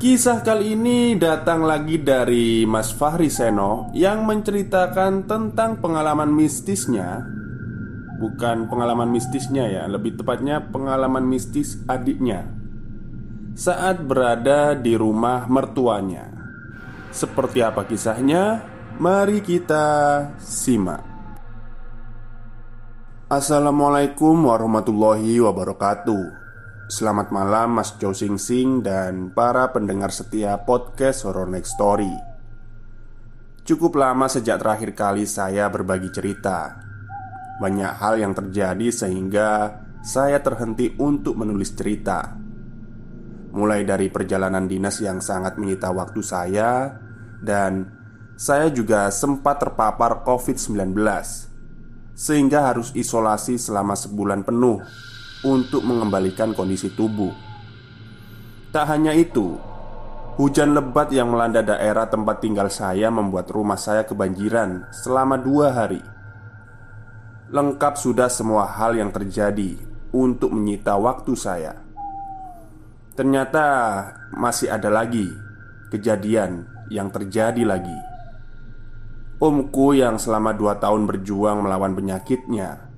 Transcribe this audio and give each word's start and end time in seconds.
Kisah 0.00 0.40
kali 0.40 0.80
ini 0.80 1.12
datang 1.20 1.60
lagi 1.60 2.00
dari 2.00 2.64
Mas 2.64 2.88
Fahri 2.88 3.28
Seno 3.28 3.92
yang 3.92 4.24
menceritakan 4.24 5.28
tentang 5.28 5.76
pengalaman 5.76 6.32
mistisnya. 6.32 7.20
Bukan 8.16 8.72
pengalaman 8.72 9.12
mistisnya 9.12 9.68
ya, 9.68 9.84
lebih 9.84 10.16
tepatnya 10.16 10.64
pengalaman 10.72 11.28
mistis 11.28 11.84
adiknya. 11.84 12.48
Saat 13.52 14.00
berada 14.08 14.72
di 14.72 14.96
rumah 14.96 15.44
mertuanya. 15.52 16.32
Seperti 17.12 17.60
apa 17.60 17.84
kisahnya? 17.84 18.64
Mari 18.96 19.44
kita 19.44 19.84
simak. 20.40 21.04
Assalamualaikum 23.28 24.48
warahmatullahi 24.48 25.44
wabarakatuh 25.44 26.39
Selamat 26.90 27.30
malam 27.30 27.78
Mas 27.78 27.94
Chow 28.02 28.10
Sing 28.10 28.34
Sing 28.34 28.82
dan 28.82 29.30
para 29.30 29.70
pendengar 29.70 30.10
setia 30.10 30.58
podcast 30.66 31.22
Horror 31.22 31.46
Next 31.46 31.78
Story. 31.78 32.10
Cukup 33.62 33.94
lama 33.94 34.26
sejak 34.26 34.58
terakhir 34.58 34.98
kali 34.98 35.22
saya 35.22 35.70
berbagi 35.70 36.10
cerita. 36.10 36.82
Banyak 37.62 37.94
hal 37.94 38.18
yang 38.18 38.34
terjadi 38.34 38.90
sehingga 38.90 39.70
saya 40.02 40.42
terhenti 40.42 40.90
untuk 40.98 41.38
menulis 41.38 41.78
cerita. 41.78 42.34
Mulai 43.54 43.86
dari 43.86 44.10
perjalanan 44.10 44.66
dinas 44.66 44.98
yang 44.98 45.22
sangat 45.22 45.58
menyita 45.58 45.90
waktu 45.90 46.22
saya 46.22 46.90
Dan 47.38 47.86
saya 48.34 48.70
juga 48.70 49.10
sempat 49.10 49.58
terpapar 49.58 50.22
COVID-19 50.22 50.94
Sehingga 52.14 52.70
harus 52.70 52.94
isolasi 52.94 53.58
selama 53.58 53.98
sebulan 53.98 54.42
penuh 54.46 54.82
untuk 55.44 55.80
mengembalikan 55.84 56.52
kondisi 56.52 56.92
tubuh. 56.92 57.32
Tak 58.70 58.86
hanya 58.86 59.16
itu, 59.16 59.56
hujan 60.36 60.76
lebat 60.76 61.10
yang 61.10 61.32
melanda 61.32 61.64
daerah 61.64 62.06
tempat 62.06 62.44
tinggal 62.44 62.68
saya 62.70 63.08
membuat 63.08 63.50
rumah 63.50 63.80
saya 63.80 64.04
kebanjiran 64.06 64.86
selama 64.92 65.40
dua 65.40 65.72
hari. 65.74 66.02
Lengkap 67.50 67.98
sudah 67.98 68.30
semua 68.30 68.68
hal 68.68 68.94
yang 68.94 69.10
terjadi 69.10 69.74
untuk 70.14 70.54
menyita 70.54 70.94
waktu 70.94 71.34
saya. 71.34 71.74
Ternyata 73.18 73.66
masih 74.38 74.70
ada 74.70 74.86
lagi 74.86 75.26
kejadian 75.90 76.64
yang 76.94 77.10
terjadi 77.10 77.66
lagi. 77.66 77.98
Omku 79.40 79.96
yang 79.98 80.20
selama 80.20 80.54
dua 80.54 80.78
tahun 80.78 81.08
berjuang 81.08 81.64
melawan 81.64 81.96
penyakitnya 81.96 82.89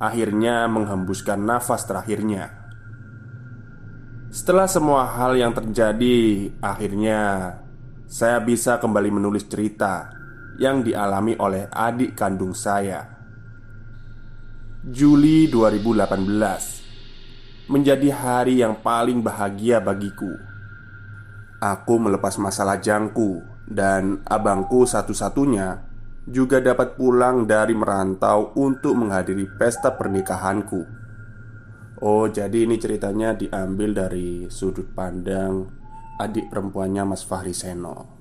akhirnya 0.00 0.64
menghembuskan 0.64 1.44
nafas 1.44 1.84
terakhirnya. 1.84 2.48
Setelah 4.32 4.64
semua 4.64 5.04
hal 5.04 5.36
yang 5.36 5.52
terjadi, 5.52 6.48
akhirnya 6.64 7.52
saya 8.08 8.40
bisa 8.40 8.80
kembali 8.80 9.12
menulis 9.12 9.44
cerita 9.44 10.08
yang 10.56 10.80
dialami 10.80 11.36
oleh 11.36 11.68
adik 11.68 12.16
kandung 12.16 12.56
saya. 12.56 13.04
Juli 14.80 15.52
2018 15.52 17.68
menjadi 17.68 18.08
hari 18.16 18.64
yang 18.64 18.80
paling 18.80 19.20
bahagia 19.20 19.84
bagiku. 19.84 20.32
Aku 21.60 22.00
melepas 22.00 22.40
masalah 22.40 22.80
jangku 22.80 23.44
dan 23.68 24.24
abangku 24.24 24.88
satu-satunya 24.88 25.89
juga 26.28 26.60
dapat 26.60 27.00
pulang 27.00 27.48
dari 27.48 27.72
merantau 27.72 28.52
untuk 28.60 28.92
menghadiri 28.92 29.48
pesta 29.56 29.96
pernikahanku. 29.96 30.82
Oh, 32.00 32.24
jadi 32.28 32.64
ini 32.64 32.80
ceritanya 32.80 33.36
diambil 33.36 33.92
dari 33.92 34.48
sudut 34.48 34.88
pandang 34.92 35.68
adik 36.20 36.52
perempuannya 36.52 37.04
Mas 37.08 37.24
Fahri 37.24 37.56
Seno. 37.56 38.20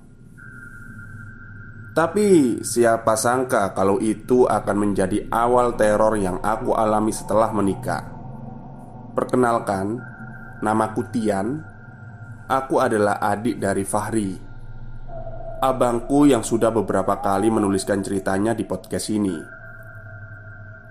Tapi 1.91 2.59
siapa 2.63 3.19
sangka 3.19 3.75
kalau 3.75 3.99
itu 3.99 4.47
akan 4.47 4.77
menjadi 4.79 5.27
awal 5.27 5.75
teror 5.75 6.15
yang 6.15 6.39
aku 6.39 6.71
alami 6.71 7.11
setelah 7.11 7.51
menikah. 7.51 8.07
Perkenalkan, 9.11 9.99
namaku 10.63 11.03
Tian. 11.11 11.59
Aku 12.49 12.79
adalah 12.81 13.19
adik 13.19 13.61
dari 13.61 13.83
Fahri 13.85 14.48
abangku 15.59 16.23
yang 16.23 16.39
sudah 16.39 16.71
beberapa 16.71 17.19
kali 17.19 17.51
menuliskan 17.51 17.99
ceritanya 17.99 18.55
di 18.55 18.63
podcast 18.63 19.11
ini. 19.11 19.35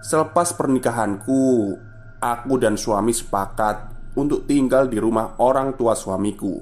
Selepas 0.04 0.52
pernikahanku, 0.52 1.74
aku 2.20 2.54
dan 2.60 2.76
suami 2.76 3.16
sepakat 3.16 3.96
untuk 4.14 4.44
tinggal 4.44 4.86
di 4.86 5.00
rumah 5.00 5.40
orang 5.40 5.72
tua 5.74 5.96
suamiku, 5.96 6.60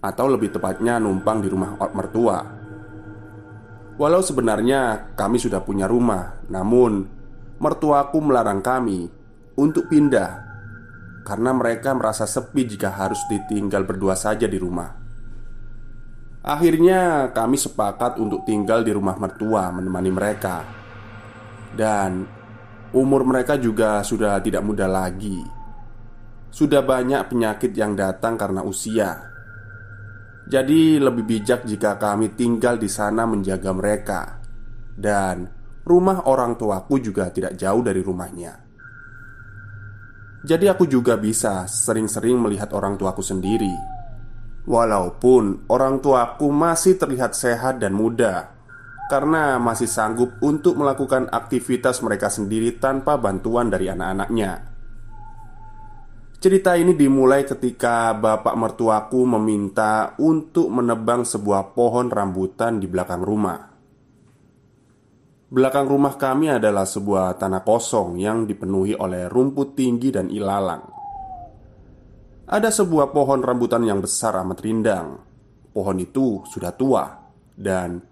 atau 0.00 0.26
lebih 0.32 0.56
tepatnya 0.56 0.96
numpang 0.96 1.44
di 1.44 1.48
rumah 1.52 1.76
mertua. 1.92 2.38
Walau 4.00 4.24
sebenarnya 4.24 5.12
kami 5.12 5.36
sudah 5.36 5.60
punya 5.60 5.84
rumah, 5.84 6.40
namun 6.48 7.04
mertuaku 7.60 8.24
melarang 8.24 8.64
kami 8.64 9.04
untuk 9.60 9.92
pindah 9.92 10.48
karena 11.28 11.52
mereka 11.52 11.92
merasa 11.92 12.24
sepi 12.24 12.64
jika 12.64 12.96
harus 12.96 13.20
ditinggal 13.28 13.84
berdua 13.84 14.16
saja 14.16 14.48
di 14.48 14.56
rumah. 14.56 15.09
Akhirnya 16.40 17.28
kami 17.36 17.60
sepakat 17.60 18.16
untuk 18.16 18.48
tinggal 18.48 18.80
di 18.80 18.96
rumah 18.96 19.12
mertua 19.20 19.68
menemani 19.68 20.08
mereka. 20.08 20.64
Dan 21.76 22.24
umur 22.96 23.28
mereka 23.28 23.60
juga 23.60 24.00
sudah 24.00 24.40
tidak 24.40 24.64
muda 24.64 24.88
lagi. 24.88 25.44
Sudah 26.48 26.80
banyak 26.80 27.28
penyakit 27.28 27.76
yang 27.76 27.92
datang 27.92 28.40
karena 28.40 28.64
usia. 28.64 29.20
Jadi 30.48 30.96
lebih 30.96 31.28
bijak 31.28 31.68
jika 31.68 32.00
kami 32.00 32.32
tinggal 32.32 32.80
di 32.80 32.88
sana 32.88 33.28
menjaga 33.28 33.70
mereka. 33.76 34.20
Dan 34.96 35.44
rumah 35.84 36.24
orang 36.24 36.56
tuaku 36.56 37.04
juga 37.04 37.28
tidak 37.28 37.54
jauh 37.60 37.84
dari 37.84 38.00
rumahnya. 38.00 38.54
Jadi 40.40 40.72
aku 40.72 40.88
juga 40.88 41.20
bisa 41.20 41.68
sering-sering 41.68 42.40
melihat 42.40 42.72
orang 42.72 42.96
tuaku 42.96 43.20
sendiri 43.20 43.99
Walaupun 44.70 45.66
orang 45.66 45.98
tuaku 45.98 46.46
masih 46.54 46.94
terlihat 46.94 47.34
sehat 47.34 47.82
dan 47.82 47.90
muda 47.90 48.54
karena 49.10 49.58
masih 49.58 49.90
sanggup 49.90 50.38
untuk 50.38 50.78
melakukan 50.78 51.26
aktivitas 51.26 51.98
mereka 52.06 52.30
sendiri 52.30 52.78
tanpa 52.78 53.18
bantuan 53.18 53.66
dari 53.66 53.90
anak-anaknya. 53.90 54.70
Cerita 56.38 56.78
ini 56.78 56.94
dimulai 56.94 57.42
ketika 57.42 58.14
bapak 58.14 58.54
mertuaku 58.54 59.26
meminta 59.26 60.14
untuk 60.22 60.70
menebang 60.70 61.26
sebuah 61.26 61.74
pohon 61.74 62.06
rambutan 62.06 62.78
di 62.78 62.86
belakang 62.86 63.26
rumah. 63.26 63.74
Belakang 65.50 65.90
rumah 65.90 66.14
kami 66.14 66.46
adalah 66.46 66.86
sebuah 66.86 67.34
tanah 67.42 67.66
kosong 67.66 68.22
yang 68.22 68.46
dipenuhi 68.46 68.94
oleh 68.94 69.26
rumput 69.26 69.74
tinggi 69.74 70.14
dan 70.14 70.30
ilalang. 70.30 70.99
Ada 72.50 72.74
sebuah 72.74 73.14
pohon 73.14 73.46
rambutan 73.46 73.86
yang 73.86 74.02
besar 74.02 74.34
amat 74.42 74.58
rindang. 74.58 75.22
Pohon 75.70 75.96
itu 76.02 76.42
sudah 76.50 76.74
tua 76.74 77.06
dan 77.54 78.02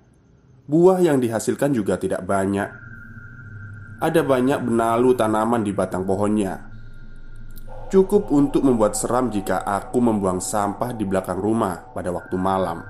Buah 0.69 1.01
yang 1.01 1.17
dihasilkan 1.17 1.73
juga 1.73 1.97
tidak 1.97 2.29
banyak. 2.29 2.69
Ada 4.05 4.21
banyak 4.21 4.69
benalu 4.69 5.17
tanaman 5.17 5.65
di 5.65 5.73
batang 5.73 6.05
pohonnya. 6.05 6.61
Cukup 7.89 8.29
untuk 8.29 8.69
membuat 8.69 8.93
seram 8.93 9.33
jika 9.33 9.65
aku 9.65 9.97
membuang 9.97 10.45
sampah 10.45 10.93
di 10.93 11.09
belakang 11.09 11.41
rumah 11.41 11.89
pada 11.97 12.13
waktu 12.13 12.37
malam. 12.37 12.85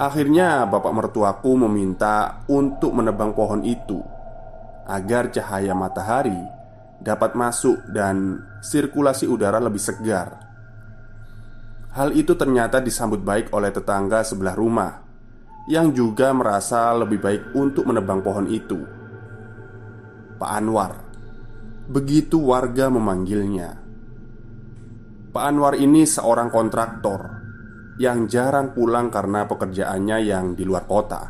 Akhirnya, 0.00 0.64
bapak 0.64 0.88
mertuaku 0.88 1.68
meminta 1.68 2.40
untuk 2.48 2.96
menebang 2.96 3.36
pohon 3.36 3.60
itu 3.60 4.00
agar 4.88 5.28
cahaya 5.28 5.76
matahari 5.76 6.40
dapat 7.00 7.32
masuk 7.32 7.80
dan 7.90 8.44
sirkulasi 8.60 9.24
udara 9.24 9.56
lebih 9.56 9.80
segar. 9.80 10.36
Hal 11.90 12.14
itu 12.14 12.38
ternyata 12.38 12.78
disambut 12.78 13.24
baik 13.24 13.50
oleh 13.50 13.74
tetangga 13.74 14.22
sebelah 14.22 14.54
rumah 14.54 15.02
yang 15.66 15.90
juga 15.90 16.30
merasa 16.30 16.94
lebih 16.94 17.18
baik 17.18 17.42
untuk 17.56 17.88
menebang 17.88 18.22
pohon 18.22 18.46
itu. 18.46 18.78
Pak 20.38 20.50
Anwar, 20.56 20.92
begitu 21.90 22.40
warga 22.40 22.88
memanggilnya. 22.88 23.76
Pak 25.30 25.44
Anwar 25.44 25.74
ini 25.76 26.06
seorang 26.06 26.48
kontraktor 26.48 27.20
yang 28.00 28.24
jarang 28.30 28.72
pulang 28.72 29.12
karena 29.12 29.44
pekerjaannya 29.44 30.18
yang 30.24 30.56
di 30.56 30.64
luar 30.64 30.88
kota, 30.88 31.22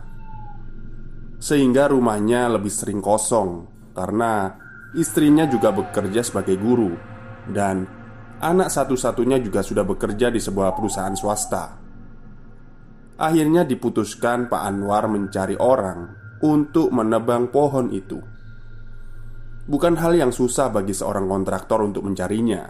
sehingga 1.40 1.90
rumahnya 1.90 2.46
lebih 2.52 2.70
sering 2.70 3.02
kosong 3.02 3.67
karena 3.93 4.55
istrinya 4.97 5.47
juga 5.47 5.71
bekerja 5.71 6.23
sebagai 6.27 6.59
guru 6.59 6.95
dan 7.51 7.87
anak 8.41 8.73
satu-satunya 8.73 9.39
juga 9.39 9.61
sudah 9.61 9.85
bekerja 9.85 10.33
di 10.33 10.41
sebuah 10.41 10.75
perusahaan 10.75 11.15
swasta. 11.15 11.79
Akhirnya 13.21 13.69
diputuskan 13.69 14.49
Pak 14.49 14.63
Anwar 14.65 15.05
mencari 15.13 15.53
orang 15.61 16.17
untuk 16.41 16.89
menebang 16.89 17.53
pohon 17.53 17.93
itu. 17.93 18.17
Bukan 19.69 19.95
hal 20.01 20.17
yang 20.17 20.33
susah 20.33 20.73
bagi 20.73 20.97
seorang 20.97 21.29
kontraktor 21.29 21.85
untuk 21.85 22.09
mencarinya. 22.09 22.65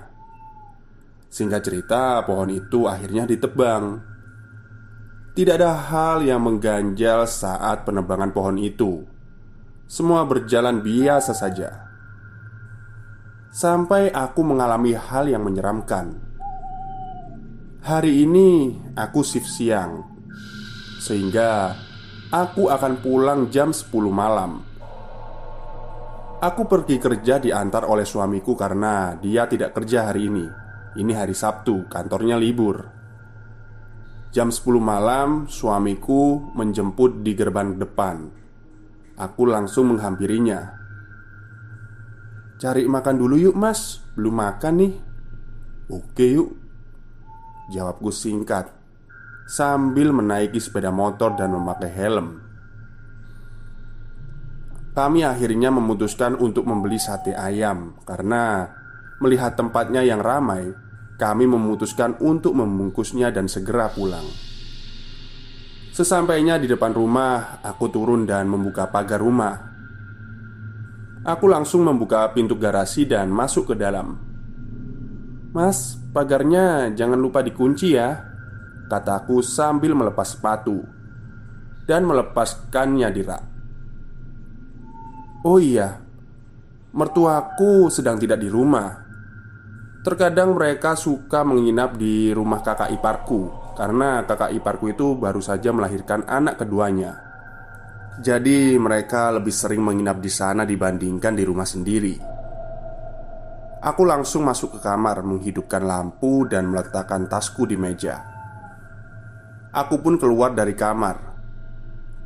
Singkat 1.31 1.63
cerita, 1.63 2.27
pohon 2.27 2.51
itu 2.51 2.91
akhirnya 2.91 3.31
ditebang. 3.31 4.03
Tidak 5.31 5.55
ada 5.55 5.79
hal 5.87 6.27
yang 6.27 6.43
mengganjal 6.43 7.31
saat 7.31 7.87
penebangan 7.87 8.35
pohon 8.35 8.59
itu. 8.59 9.07
Semua 9.87 10.27
berjalan 10.27 10.83
biasa 10.83 11.31
saja. 11.31 11.90
Sampai 13.51 14.15
aku 14.15 14.47
mengalami 14.47 14.95
hal 14.95 15.27
yang 15.27 15.43
menyeramkan. 15.43 16.15
Hari 17.83 18.23
ini 18.23 18.79
aku 18.95 19.27
shift 19.27 19.51
siang 19.51 20.07
sehingga 21.03 21.75
aku 22.31 22.71
akan 22.71 23.03
pulang 23.03 23.51
jam 23.51 23.75
10 23.75 23.91
malam. 24.07 24.63
Aku 26.39 26.63
pergi 26.71 27.03
kerja 27.03 27.43
diantar 27.43 27.91
oleh 27.91 28.07
suamiku 28.07 28.55
karena 28.55 29.19
dia 29.19 29.51
tidak 29.51 29.75
kerja 29.75 30.07
hari 30.15 30.31
ini. 30.31 30.47
Ini 30.95 31.13
hari 31.19 31.35
Sabtu, 31.35 31.91
kantornya 31.91 32.39
libur. 32.39 32.87
Jam 34.31 34.55
10 34.55 34.79
malam, 34.79 35.51
suamiku 35.51 36.55
menjemput 36.55 37.27
di 37.27 37.35
gerbang 37.35 37.75
depan. 37.75 38.31
Aku 39.19 39.43
langsung 39.43 39.91
menghampirinya 39.91 40.80
Cari 42.61 42.85
makan 42.85 43.17
dulu 43.17 43.41
yuk 43.41 43.57
mas, 43.57 44.05
belum 44.21 44.37
makan 44.37 44.75
nih 44.85 44.93
Oke 45.89 46.29
yuk 46.29 46.53
Jawabku 47.73 48.13
singkat 48.13 48.81
sambil 49.51 50.15
menaiki 50.15 50.63
sepeda 50.63 50.95
motor 50.95 51.35
dan 51.35 51.51
memakai 51.51 51.91
helm. 51.91 52.39
Kami 54.95 55.27
akhirnya 55.27 55.75
memutuskan 55.75 56.39
untuk 56.39 56.67
membeli 56.71 56.99
sate 57.03 57.35
ayam 57.35 57.99
karena 58.07 58.71
melihat 59.23 59.55
tempatnya 59.59 60.03
yang 60.03 60.23
ramai, 60.23 60.71
kami 61.19 61.47
memutuskan 61.47 62.19
untuk 62.23 62.55
membungkusnya 62.59 63.31
dan 63.35 63.47
segera 63.47 63.91
pulang. 63.91 64.27
Sesampainya 65.91 66.59
di 66.59 66.71
depan 66.71 66.95
rumah, 66.95 67.63
aku 67.63 67.91
turun 67.91 68.27
dan 68.27 68.47
membuka 68.47 68.91
pagar 68.91 69.19
rumah. 69.19 69.70
Aku 71.21 71.53
langsung 71.53 71.85
membuka 71.85 72.25
pintu 72.33 72.57
garasi 72.57 73.05
dan 73.05 73.29
masuk 73.29 73.73
ke 73.73 73.75
dalam. 73.77 74.17
"Mas, 75.53 76.01
pagarnya 76.17 76.89
jangan 76.97 77.21
lupa 77.21 77.45
dikunci 77.45 77.93
ya," 77.93 78.31
Kataku 78.91 79.39
sambil 79.39 79.95
melepas 79.95 80.35
sepatu 80.35 80.83
Dan 81.87 82.11
melepaskannya 82.11 83.09
di 83.15 83.23
rak. 83.23 83.45
Oh 85.47 85.63
iya 85.63 86.03
Mertuaku 86.91 87.87
sedang 87.87 88.19
tidak 88.19 88.43
di 88.43 88.51
rumah. 88.51 88.91
Terkadang 90.03 90.59
mereka 90.59 90.99
suka 90.99 91.47
menginap 91.47 91.95
di 91.95 92.35
rumah 92.35 92.67
kakak 92.67 92.91
iparku 92.91 93.75
Karena 93.79 94.27
kakak 94.27 94.59
iparku 94.59 94.91
itu 94.91 95.15
baru 95.15 95.39
saja 95.39 95.71
melahirkan 95.71 96.27
anak 96.27 96.59
keduanya 96.59 97.30
Jadi 98.19 98.75
mereka 98.75 99.31
lebih 99.31 99.55
sering 99.55 99.87
menginap 99.87 100.19
di 100.19 100.33
sana 100.33 100.67
dibandingkan 100.67 101.39
di 101.39 101.47
rumah 101.47 101.69
sendiri 101.69 102.19
Aku 103.81 104.03
langsung 104.03 104.45
masuk 104.45 104.77
ke 104.77 104.79
kamar 104.83 105.23
menghidupkan 105.23 105.87
lampu 105.87 106.45
dan 106.51 106.69
meletakkan 106.69 107.31
tasku 107.31 107.65
di 107.65 107.79
meja 107.79 108.31
Aku 109.71 110.03
pun 110.03 110.19
keluar 110.19 110.51
dari 110.51 110.75
kamar. 110.75 111.31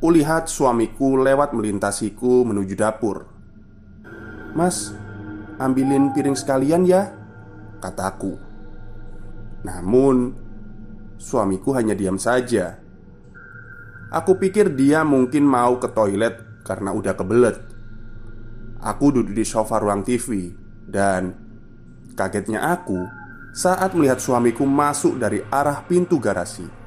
Kulihat 0.01 0.49
suamiku 0.49 1.13
lewat 1.13 1.53
melintasiku 1.53 2.41
menuju 2.41 2.73
dapur. 2.73 3.29
"Mas, 4.57 4.97
ambilin 5.61 6.09
piring 6.09 6.33
sekalian 6.33 6.89
ya," 6.89 7.13
kataku. 7.77 8.33
Namun, 9.61 10.33
suamiku 11.21 11.77
hanya 11.77 11.93
diam 11.93 12.17
saja. 12.17 12.81
Aku 14.13 14.37
pikir 14.37 14.73
dia 14.77 15.01
mungkin 15.01 15.45
mau 15.45 15.81
ke 15.81 15.89
toilet 15.89 16.65
karena 16.65 16.93
udah 16.93 17.13
kebelet. 17.17 17.57
Aku 18.81 19.09
duduk 19.09 19.33
di 19.33 19.45
sofa 19.45 19.81
ruang 19.81 20.05
TV 20.05 20.53
dan 20.85 21.33
kagetnya 22.13 22.61
aku 22.69 23.01
saat 23.55 23.97
melihat 23.97 24.21
suamiku 24.21 24.67
masuk 24.67 25.17
dari 25.17 25.41
arah 25.49 25.81
pintu 25.87 26.21
garasi. 26.21 26.85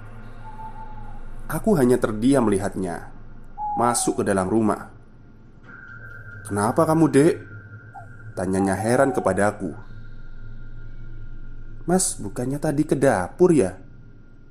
Aku 1.49 1.73
hanya 1.81 1.97
terdiam 1.97 2.45
melihatnya 2.45 3.09
Masuk 3.81 4.21
ke 4.21 4.23
dalam 4.29 4.53
rumah 4.53 4.93
Kenapa 6.45 6.85
kamu 6.85 7.09
dek? 7.09 7.35
Tanyanya 8.37 8.77
heran 8.77 9.17
kepadaku 9.17 9.73
Mas, 11.89 12.21
bukannya 12.21 12.61
tadi 12.61 12.85
ke 12.85 12.93
dapur 12.93 13.49
ya? 13.57 13.81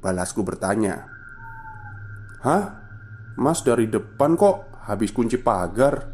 Balasku 0.02 0.42
bertanya 0.42 1.06
Hah? 2.44 2.64
Mas 3.38 3.62
dari 3.62 3.90
depan 3.90 4.38
kok 4.38 4.74
habis 4.90 5.14
kunci 5.14 5.38
pagar? 5.38 6.14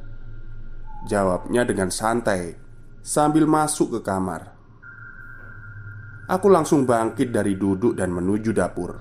Jawabnya 1.03 1.67
dengan 1.67 1.91
santai 1.91 2.55
Sambil 3.03 3.43
masuk 3.43 3.99
ke 3.99 3.99
kamar 4.07 4.55
Aku 6.31 6.47
langsung 6.47 6.87
bangkit 6.87 7.35
dari 7.35 7.59
duduk 7.59 7.91
dan 7.99 8.15
menuju 8.15 8.55
dapur 8.55 8.95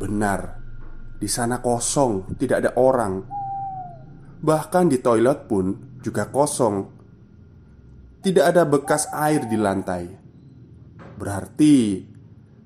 Benar 0.00 0.66
di 1.16 1.32
sana 1.32 1.64
kosong, 1.64 2.36
tidak 2.36 2.60
ada 2.60 2.70
orang. 2.76 3.24
Bahkan 4.36 4.84
di 4.92 5.00
toilet 5.00 5.48
pun 5.48 5.96
juga 6.04 6.28
kosong. 6.28 6.92
Tidak 8.20 8.44
ada 8.44 8.68
bekas 8.68 9.08
air 9.08 9.48
di 9.48 9.56
lantai. 9.56 10.04
Berarti 11.16 12.04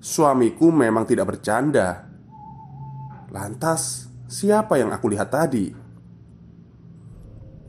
suamiku 0.02 0.74
memang 0.74 1.06
tidak 1.06 1.30
bercanda. 1.30 2.09
Lantas, 3.30 4.10
siapa 4.26 4.74
yang 4.74 4.90
aku 4.90 5.06
lihat 5.14 5.30
tadi? 5.30 5.70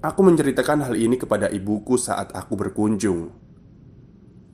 Aku 0.02 0.26
menceritakan 0.26 0.90
hal 0.90 0.98
ini 0.98 1.14
kepada 1.22 1.46
ibuku 1.54 2.02
saat 2.02 2.34
aku 2.34 2.58
berkunjung. 2.58 3.30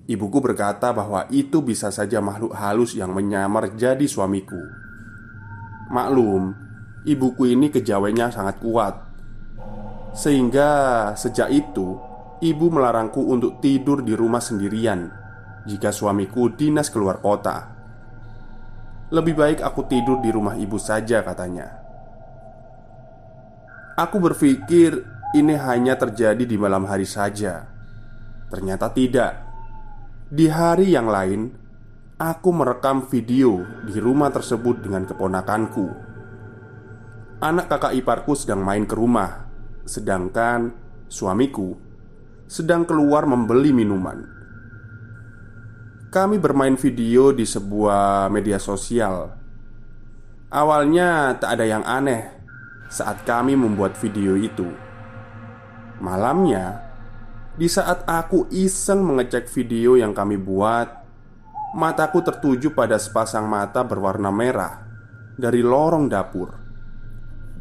Ibuku 0.08 0.40
berkata 0.44 0.92
bahwa 0.92 1.24
itu 1.32 1.64
bisa 1.64 1.88
saja 1.96 2.20
makhluk 2.20 2.52
halus 2.52 2.92
yang 2.92 3.16
menyamar 3.16 3.72
jadi 3.72 4.04
suamiku. 4.04 4.60
Maklum, 5.88 6.52
ibuku 7.08 7.56
ini 7.56 7.72
kejawennya 7.72 8.28
sangat 8.28 8.60
kuat. 8.60 9.08
Sehingga 10.12 10.72
sejak 11.16 11.48
itu, 11.56 11.96
ibu 12.44 12.66
melarangku 12.68 13.24
untuk 13.24 13.64
tidur 13.64 14.04
di 14.04 14.12
rumah 14.12 14.44
sendirian 14.44 15.08
jika 15.64 15.96
suamiku 15.96 16.52
dinas 16.52 16.92
keluar 16.92 17.24
kota. 17.24 17.77
Lebih 19.08 19.40
baik 19.40 19.60
aku 19.64 19.88
tidur 19.88 20.20
di 20.20 20.30
rumah 20.32 20.60
ibu 20.60 20.76
saja, 20.76 21.24
katanya. 21.24 21.80
Aku 23.96 24.20
berpikir 24.20 25.00
ini 25.34 25.56
hanya 25.56 25.96
terjadi 25.96 26.44
di 26.44 26.60
malam 26.60 26.84
hari 26.86 27.08
saja. 27.08 27.66
Ternyata 28.52 28.92
tidak. 28.92 29.34
Di 30.28 30.52
hari 30.52 30.92
yang 30.92 31.08
lain, 31.08 31.50
aku 32.20 32.50
merekam 32.52 33.08
video 33.08 33.64
di 33.88 33.96
rumah 33.98 34.28
tersebut 34.28 34.84
dengan 34.84 35.08
keponakanku. 35.08 35.88
Anak 37.42 37.72
kakak 37.72 37.96
iparku 37.96 38.36
sedang 38.36 38.60
main 38.60 38.84
ke 38.84 38.94
rumah, 38.98 39.48
sedangkan 39.88 40.74
suamiku 41.08 41.88
sedang 42.48 42.88
keluar 42.88 43.28
membeli 43.28 43.76
minuman. 43.76 44.37
Kami 46.08 46.40
bermain 46.40 46.80
video 46.80 47.36
di 47.36 47.44
sebuah 47.44 48.32
media 48.32 48.56
sosial. 48.64 49.28
Awalnya 50.48 51.36
tak 51.36 51.60
ada 51.60 51.68
yang 51.68 51.84
aneh 51.84 52.32
saat 52.88 53.28
kami 53.28 53.60
membuat 53.60 54.00
video 54.00 54.40
itu. 54.40 54.72
Malamnya, 56.00 56.80
di 57.60 57.68
saat 57.68 58.08
aku 58.08 58.48
iseng 58.56 59.04
mengecek 59.04 59.52
video 59.52 60.00
yang 60.00 60.16
kami 60.16 60.40
buat, 60.40 60.88
mataku 61.76 62.24
tertuju 62.24 62.72
pada 62.72 62.96
sepasang 62.96 63.44
mata 63.44 63.84
berwarna 63.84 64.32
merah 64.32 64.88
dari 65.36 65.60
lorong 65.60 66.08
dapur. 66.08 66.56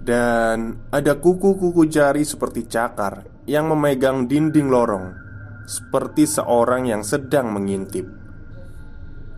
Dan 0.07 0.87
ada 0.95 1.19
kuku-kuku 1.19 1.83
jari 1.91 2.23
seperti 2.23 2.71
cakar 2.71 3.27
yang 3.51 3.67
memegang 3.75 4.31
dinding 4.31 4.71
lorong, 4.71 5.19
seperti 5.67 6.31
seorang 6.31 6.87
yang 6.87 7.03
sedang 7.03 7.51
mengintip. 7.51 8.26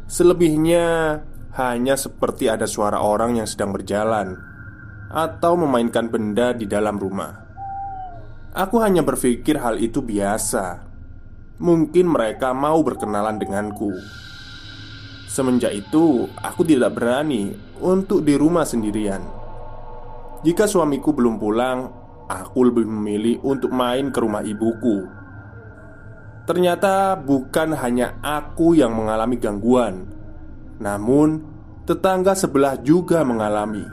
Selebihnya 0.08 1.20
hanya 1.60 1.92
seperti 1.92 2.48
ada 2.48 2.64
suara 2.64 2.96
orang 2.96 3.36
yang 3.36 3.44
sedang 3.44 3.76
berjalan 3.76 4.40
atau 5.12 5.52
memainkan 5.52 6.08
benda 6.08 6.56
di 6.56 6.64
dalam 6.64 6.96
rumah. 6.96 7.44
Aku 8.56 8.80
hanya 8.80 9.04
berpikir 9.04 9.60
hal 9.60 9.76
itu 9.76 10.00
biasa. 10.00 10.80
Mungkin 11.60 12.08
mereka 12.08 12.56
mau 12.56 12.80
berkenalan 12.80 13.36
denganku. 13.36 13.92
Semenjak 15.28 15.76
itu, 15.76 16.24
aku 16.40 16.64
tidak 16.64 16.96
berani 16.96 17.52
untuk 17.84 18.24
di 18.24 18.32
rumah 18.32 18.64
sendirian. 18.64 19.20
Jika 20.40 20.64
suamiku 20.64 21.12
belum 21.12 21.36
pulang, 21.36 21.84
aku 22.32 22.64
lebih 22.64 22.88
memilih 22.88 23.44
untuk 23.44 23.76
main 23.76 24.08
ke 24.08 24.24
rumah 24.24 24.40
ibuku 24.40 25.17
Ternyata 26.48 27.12
bukan 27.20 27.76
hanya 27.76 28.16
aku 28.24 28.72
yang 28.72 28.96
mengalami 28.96 29.36
gangguan, 29.36 30.08
namun 30.80 31.44
tetangga 31.84 32.32
sebelah 32.32 32.80
juga 32.80 33.20
mengalami. 33.20 33.84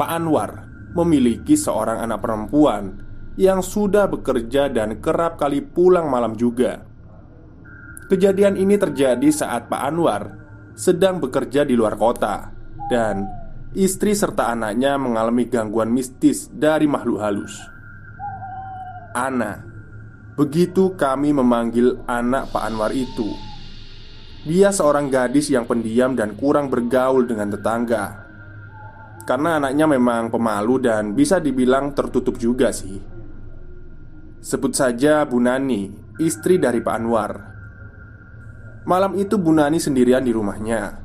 Pak 0.00 0.08
Anwar 0.08 0.64
memiliki 0.96 1.52
seorang 1.52 2.00
anak 2.00 2.24
perempuan 2.24 2.96
yang 3.36 3.60
sudah 3.60 4.08
bekerja 4.08 4.72
dan 4.72 5.04
kerap 5.04 5.36
kali 5.36 5.60
pulang 5.60 6.08
malam 6.08 6.32
juga. 6.32 6.80
Kejadian 8.08 8.56
ini 8.56 8.80
terjadi 8.80 9.28
saat 9.28 9.68
Pak 9.68 9.82
Anwar 9.84 10.22
sedang 10.72 11.20
bekerja 11.20 11.68
di 11.68 11.76
luar 11.76 12.00
kota 12.00 12.56
dan 12.88 13.28
istri 13.76 14.16
serta 14.16 14.48
anaknya 14.48 14.96
mengalami 14.96 15.44
gangguan 15.52 15.92
mistis 15.92 16.48
dari 16.48 16.88
makhluk 16.88 17.20
halus. 17.20 17.52
Ana 19.12 19.73
Begitu 20.34 20.98
kami 20.98 21.30
memanggil 21.30 22.02
anak 22.10 22.50
Pak 22.50 22.62
Anwar 22.66 22.90
itu. 22.90 23.30
Dia 24.42 24.74
seorang 24.74 25.06
gadis 25.06 25.46
yang 25.46 25.62
pendiam 25.62 26.18
dan 26.18 26.34
kurang 26.34 26.66
bergaul 26.66 27.22
dengan 27.22 27.54
tetangga. 27.54 28.26
Karena 29.22 29.62
anaknya 29.62 29.86
memang 29.86 30.34
pemalu 30.34 30.82
dan 30.82 31.14
bisa 31.14 31.38
dibilang 31.38 31.94
tertutup 31.94 32.34
juga 32.34 32.74
sih. 32.74 32.98
Sebut 34.42 34.74
saja 34.74 35.22
Bu 35.22 35.38
Nani, 35.38 35.94
istri 36.18 36.58
dari 36.58 36.82
Pak 36.82 36.94
Anwar. 36.98 37.32
Malam 38.90 39.14
itu 39.14 39.38
Bu 39.38 39.54
Nani 39.54 39.78
sendirian 39.78 40.26
di 40.26 40.34
rumahnya. 40.34 40.98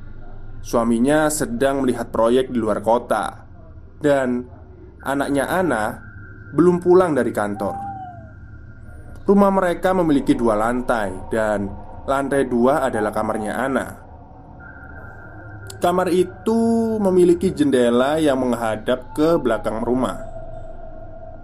Suaminya 0.60 1.30
sedang 1.30 1.86
melihat 1.86 2.10
proyek 2.10 2.50
di 2.50 2.58
luar 2.58 2.82
kota. 2.82 3.46
Dan 3.94 4.42
anaknya 5.06 5.48
Ana 5.54 5.84
belum 6.50 6.82
pulang 6.82 7.14
dari 7.14 7.30
kantor 7.32 7.89
Rumah 9.30 9.52
mereka 9.54 9.94
memiliki 9.94 10.34
dua 10.34 10.58
lantai 10.58 11.30
dan 11.30 11.70
lantai 12.10 12.50
dua 12.50 12.90
adalah 12.90 13.14
kamarnya 13.14 13.54
Ana. 13.62 13.88
Kamar 15.78 16.10
itu 16.10 16.98
memiliki 16.98 17.54
jendela 17.54 18.18
yang 18.18 18.42
menghadap 18.42 19.14
ke 19.14 19.38
belakang 19.38 19.86
rumah. 19.86 20.18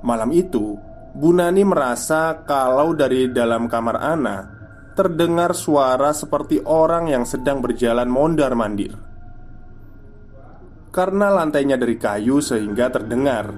Malam 0.01 0.34
itu, 0.34 0.82
Bu 1.13 1.30
Nani 1.30 1.62
merasa 1.62 2.42
kalau 2.42 2.98
dari 2.98 3.30
dalam 3.30 3.70
kamar 3.70 4.01
Ana 4.01 4.38
terdengar 4.98 5.54
suara 5.54 6.10
seperti 6.10 6.65
orang 6.65 7.13
yang 7.13 7.22
sedang 7.22 7.62
berjalan 7.62 8.10
mondar-mandir. 8.10 8.98
Karena 10.89 11.30
lantainya 11.30 11.77
dari 11.77 12.01
kayu 12.01 12.42
sehingga 12.42 12.89
terdengar 12.89 13.54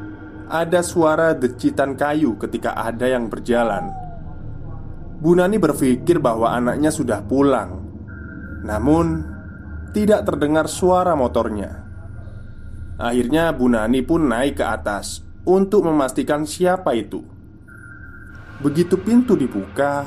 ada 0.51 0.83
suara 0.83 1.31
decitan 1.31 1.95
kayu 1.95 2.35
ketika 2.35 2.75
ada 2.75 3.07
yang 3.07 3.31
berjalan. 3.31 4.06
Bu 5.17 5.33
Nani 5.33 5.57
berpikir 5.57 6.21
bahwa 6.21 6.53
anaknya 6.53 6.93
sudah 6.93 7.25
pulang. 7.25 7.81
Namun 8.61 9.35
Tidak 9.87 10.21
terdengar 10.29 10.69
suara 10.69 11.17
motornya. 11.17 11.73
Akhirnya 13.01 13.49
Bu 13.49 13.65
Nani 13.65 14.05
pun 14.05 14.29
naik 14.29 14.61
ke 14.61 14.65
atas 14.67 15.25
Untuk 15.47 15.89
memastikan 15.89 16.45
siapa 16.45 16.93
itu. 16.93 17.25
Begitu 18.61 18.93
pintu 19.01 19.33
dibuka 19.33 20.05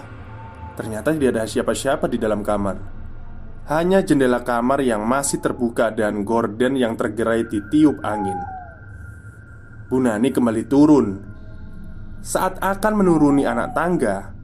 Ternyata 0.79 1.11
tidak 1.11 1.31
ada 1.35 1.45
siapa-siapa 1.45 2.07
di 2.07 2.17
dalam 2.23 2.47
kamar. 2.47 2.79
Hanya 3.67 4.07
jendela 4.07 4.47
kamar 4.47 4.79
yang 4.87 5.03
masih 5.03 5.43
terbuka 5.43 5.91
Dan 5.91 6.23
gorden 6.23 6.79
yang 6.79 6.95
tergerai 6.95 7.51
ditiup 7.51 7.99
angin. 8.07 8.39
Bu 9.91 9.99
Nani 9.99 10.31
kembali 10.31 10.63
turun. 10.71 11.07
Saat 12.23 12.63
akan 12.63 12.93
menuruni 12.95 13.43
anak 13.43 13.75
tangga 13.75 14.40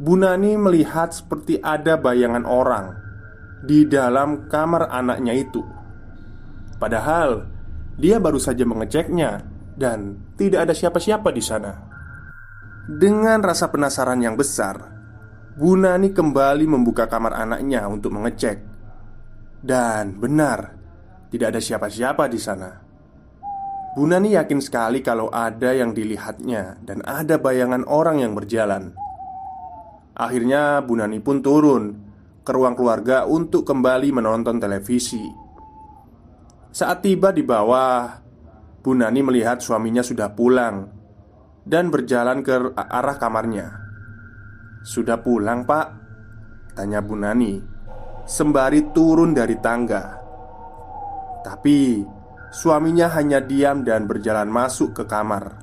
Bu 0.00 0.16
Nani 0.16 0.56
melihat 0.56 1.12
seperti 1.12 1.60
ada 1.60 2.00
bayangan 2.00 2.48
orang 2.48 2.96
di 3.60 3.84
dalam 3.84 4.48
kamar 4.48 4.88
anaknya 4.88 5.36
itu. 5.36 5.60
Padahal 6.80 7.44
dia 8.00 8.16
baru 8.16 8.40
saja 8.40 8.64
mengeceknya 8.64 9.44
dan 9.76 10.16
tidak 10.40 10.64
ada 10.64 10.72
siapa-siapa 10.72 11.28
di 11.36 11.44
sana. 11.44 11.72
Dengan 12.88 13.44
rasa 13.44 13.68
penasaran 13.68 14.24
yang 14.24 14.40
besar, 14.40 14.80
Bu 15.60 15.76
Nani 15.76 16.16
kembali 16.16 16.64
membuka 16.64 17.04
kamar 17.04 17.36
anaknya 17.36 17.84
untuk 17.84 18.16
mengecek. 18.16 18.56
Dan 19.60 20.16
benar, 20.16 20.80
tidak 21.28 21.52
ada 21.52 21.60
siapa-siapa 21.60 22.24
di 22.32 22.40
sana. 22.40 22.72
Bu 23.92 24.08
Nani 24.08 24.32
yakin 24.32 24.64
sekali 24.64 25.04
kalau 25.04 25.28
ada 25.28 25.76
yang 25.76 25.92
dilihatnya 25.92 26.80
dan 26.88 27.04
ada 27.04 27.36
bayangan 27.36 27.84
orang 27.84 28.24
yang 28.24 28.32
berjalan. 28.32 28.96
Akhirnya 30.20 30.84
Bu 30.84 31.00
Nani 31.00 31.16
pun 31.24 31.40
turun 31.40 31.96
ke 32.44 32.52
ruang 32.52 32.76
keluarga 32.76 33.24
untuk 33.24 33.64
kembali 33.64 34.12
menonton 34.12 34.60
televisi. 34.60 35.24
Saat 36.68 37.00
tiba 37.00 37.32
di 37.32 37.40
bawah, 37.40 38.20
Bu 38.84 38.92
Nani 38.92 39.24
melihat 39.24 39.64
suaminya 39.64 40.04
sudah 40.04 40.28
pulang 40.36 40.92
dan 41.64 41.88
berjalan 41.88 42.44
ke 42.44 42.76
arah 42.76 43.16
kamarnya. 43.16 43.66
"Sudah 44.84 45.24
pulang, 45.24 45.64
Pak?" 45.64 45.86
tanya 46.76 47.00
Bu 47.00 47.16
Nani 47.16 47.56
sembari 48.28 48.92
turun 48.92 49.32
dari 49.32 49.56
tangga. 49.56 50.20
Tapi 51.40 52.04
suaminya 52.52 53.08
hanya 53.16 53.40
diam 53.40 53.80
dan 53.88 54.04
berjalan 54.04 54.52
masuk 54.52 55.00
ke 55.00 55.04
kamar. 55.08 55.56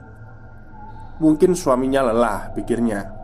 Mungkin 1.21 1.53
suaminya 1.53 2.09
lelah, 2.09 2.53
pikirnya. 2.53 3.16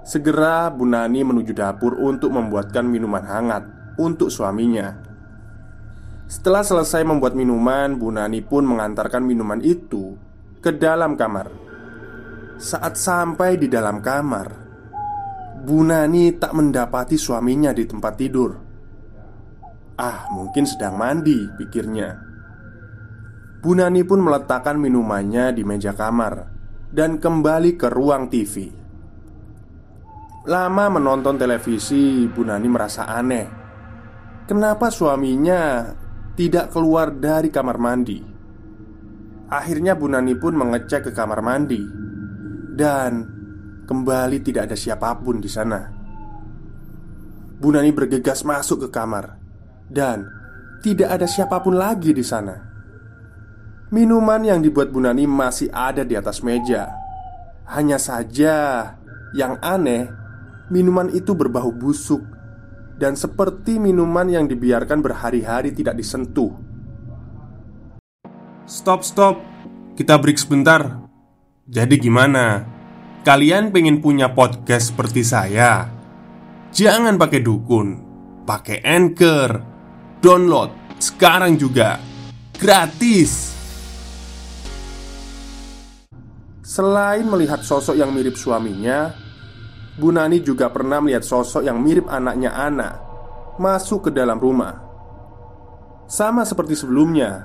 Segera 0.00 0.72
Bu 0.72 0.88
Nani 0.88 1.20
menuju 1.20 1.52
dapur 1.52 2.00
untuk 2.00 2.32
membuatkan 2.32 2.88
minuman 2.88 3.20
hangat 3.20 3.64
untuk 4.00 4.32
suaminya. 4.32 4.96
Setelah 6.30 6.64
selesai 6.64 7.04
membuat 7.04 7.36
minuman, 7.36 7.98
Bu 8.00 8.08
Nani 8.08 8.40
pun 8.40 8.64
mengantarkan 8.64 9.20
minuman 9.20 9.60
itu 9.60 10.16
ke 10.62 10.72
dalam 10.72 11.18
kamar. 11.18 11.52
Saat 12.56 12.96
sampai 12.96 13.60
di 13.60 13.68
dalam 13.68 14.00
kamar, 14.00 14.48
Bu 15.60 15.84
Nani 15.84 16.32
tak 16.40 16.56
mendapati 16.56 17.20
suaminya 17.20 17.76
di 17.76 17.84
tempat 17.84 18.14
tidur. 18.16 18.50
Ah, 20.00 20.32
mungkin 20.32 20.64
sedang 20.64 20.96
mandi, 20.96 21.44
pikirnya. 21.60 22.16
Bu 23.60 23.76
Nani 23.76 24.00
pun 24.08 24.24
meletakkan 24.24 24.80
minumannya 24.80 25.52
di 25.52 25.60
meja 25.68 25.92
kamar 25.92 26.48
dan 26.88 27.20
kembali 27.20 27.76
ke 27.76 27.92
ruang 27.92 28.32
TV. 28.32 28.79
Lama 30.40 30.88
menonton 30.88 31.36
televisi, 31.36 32.24
Bu 32.24 32.48
Nani 32.48 32.64
merasa 32.64 33.04
aneh. 33.04 33.44
Kenapa 34.48 34.88
suaminya 34.88 35.92
tidak 36.32 36.72
keluar 36.72 37.12
dari 37.12 37.52
kamar 37.52 37.76
mandi? 37.76 38.24
Akhirnya 39.52 39.92
Bu 39.92 40.08
Nani 40.08 40.32
pun 40.40 40.56
mengecek 40.56 41.10
ke 41.10 41.12
kamar 41.12 41.44
mandi 41.44 41.84
dan 42.72 43.28
kembali 43.84 44.40
tidak 44.40 44.72
ada 44.72 44.76
siapa 44.80 45.12
pun 45.20 45.44
di 45.44 45.50
sana. 45.52 45.92
Bu 47.60 47.68
Nani 47.76 47.92
bergegas 47.92 48.40
masuk 48.40 48.88
ke 48.88 48.96
kamar 48.96 49.36
dan 49.92 50.24
tidak 50.80 51.20
ada 51.20 51.28
siapa 51.28 51.60
pun 51.60 51.76
lagi 51.76 52.16
di 52.16 52.24
sana. 52.24 52.56
Minuman 53.92 54.40
yang 54.40 54.64
dibuat 54.64 54.88
Bu 54.88 55.04
Nani 55.04 55.28
masih 55.28 55.68
ada 55.68 56.00
di 56.00 56.16
atas 56.16 56.40
meja. 56.40 56.88
Hanya 57.68 58.00
saja 58.00 58.88
yang 59.36 59.60
aneh 59.60 60.19
Minuman 60.70 61.10
itu 61.10 61.34
berbau 61.34 61.74
busuk 61.74 62.22
Dan 62.94 63.18
seperti 63.18 63.82
minuman 63.82 64.30
yang 64.30 64.46
dibiarkan 64.46 65.02
berhari-hari 65.02 65.74
tidak 65.74 65.96
disentuh. 65.98 66.52
Stop, 68.68 69.02
stop. 69.02 69.40
Kita 69.96 70.20
break 70.20 70.36
sebentar. 70.36 71.00
Jadi 71.64 71.96
gimana? 71.96 72.62
Kalian 73.24 73.72
pengen 73.72 74.04
punya 74.04 74.36
podcast 74.36 74.92
seperti 74.92 75.24
saya? 75.24 75.88
Jangan 76.70 77.16
pakai 77.16 77.40
dukun. 77.40 77.88
Pakai 78.44 78.84
Anchor. 78.84 79.50
Download 80.20 80.70
sekarang 81.00 81.56
juga. 81.56 81.96
Gratis. 82.60 83.56
Selain 86.60 87.24
melihat 87.24 87.64
sosok 87.64 87.96
yang 87.96 88.12
mirip 88.12 88.36
suaminya 88.36 89.29
Bu 90.00 90.08
Nani 90.16 90.40
juga 90.40 90.72
pernah 90.72 91.04
melihat 91.04 91.20
sosok 91.20 91.60
yang 91.60 91.76
mirip 91.76 92.08
anaknya 92.08 92.56
Ana 92.56 92.96
Masuk 93.60 94.08
ke 94.08 94.10
dalam 94.10 94.40
rumah. 94.40 94.72
Sama 96.08 96.48
seperti 96.48 96.80
sebelumnya 96.80 97.44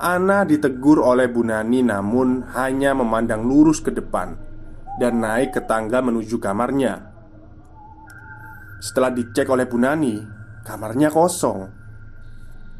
Ana 0.00 0.48
ditegur 0.48 1.04
oleh 1.04 1.28
Bu 1.28 1.44
Nani 1.44 1.84
namun 1.84 2.48
hanya 2.56 2.96
memandang 2.96 3.44
lurus 3.44 3.84
ke 3.84 3.92
depan 3.92 4.32
Dan 4.96 5.20
naik 5.20 5.52
ke 5.52 5.60
tangga 5.68 6.00
menuju 6.00 6.40
kamarnya. 6.40 7.12
Setelah 8.80 9.12
dicek 9.12 9.44
oleh 9.52 9.68
Bu 9.68 9.76
Nani 9.76 10.36
Kamarnya 10.66 11.14
kosong. 11.14 11.70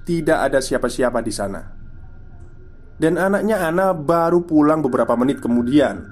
Tidak 0.03 0.39
ada 0.43 0.59
siapa-siapa 0.59 1.23
di 1.23 1.31
sana. 1.31 1.63
Dan 2.99 3.15
anaknya 3.15 3.63
Ana 3.63 3.95
baru 3.95 4.43
pulang 4.43 4.83
beberapa 4.83 5.15
menit 5.15 5.39
kemudian 5.39 6.03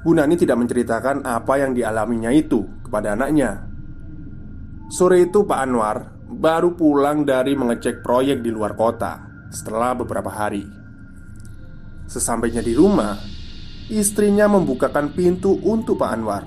Bu 0.00 0.16
Nani 0.16 0.32
tidak 0.40 0.56
menceritakan 0.56 1.28
apa 1.28 1.60
yang 1.60 1.76
dialaminya 1.76 2.32
itu 2.32 2.64
kepada 2.80 3.12
anaknya. 3.12 3.68
Sore 4.88 5.28
itu, 5.28 5.44
Pak 5.44 5.60
Anwar 5.60 5.96
baru 6.30 6.72
pulang 6.72 7.28
dari 7.28 7.52
mengecek 7.52 8.00
proyek 8.00 8.40
di 8.40 8.48
luar 8.48 8.72
kota 8.78 9.20
setelah 9.52 9.92
beberapa 9.92 10.32
hari. 10.32 10.64
Sesampainya 12.08 12.64
di 12.64 12.72
rumah, 12.72 13.18
istrinya 13.92 14.48
membukakan 14.48 15.12
pintu 15.12 15.58
untuk 15.68 16.00
Pak 16.00 16.10
Anwar. 16.10 16.44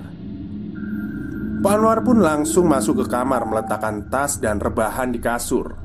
Pak 1.62 1.72
Anwar 1.72 2.02
pun 2.02 2.20
langsung 2.20 2.68
masuk 2.68 3.04
ke 3.04 3.06
kamar 3.06 3.46
meletakkan 3.46 4.10
tas 4.10 4.36
dan 4.42 4.58
rebahan 4.58 5.14
di 5.14 5.22
kasur. 5.22 5.78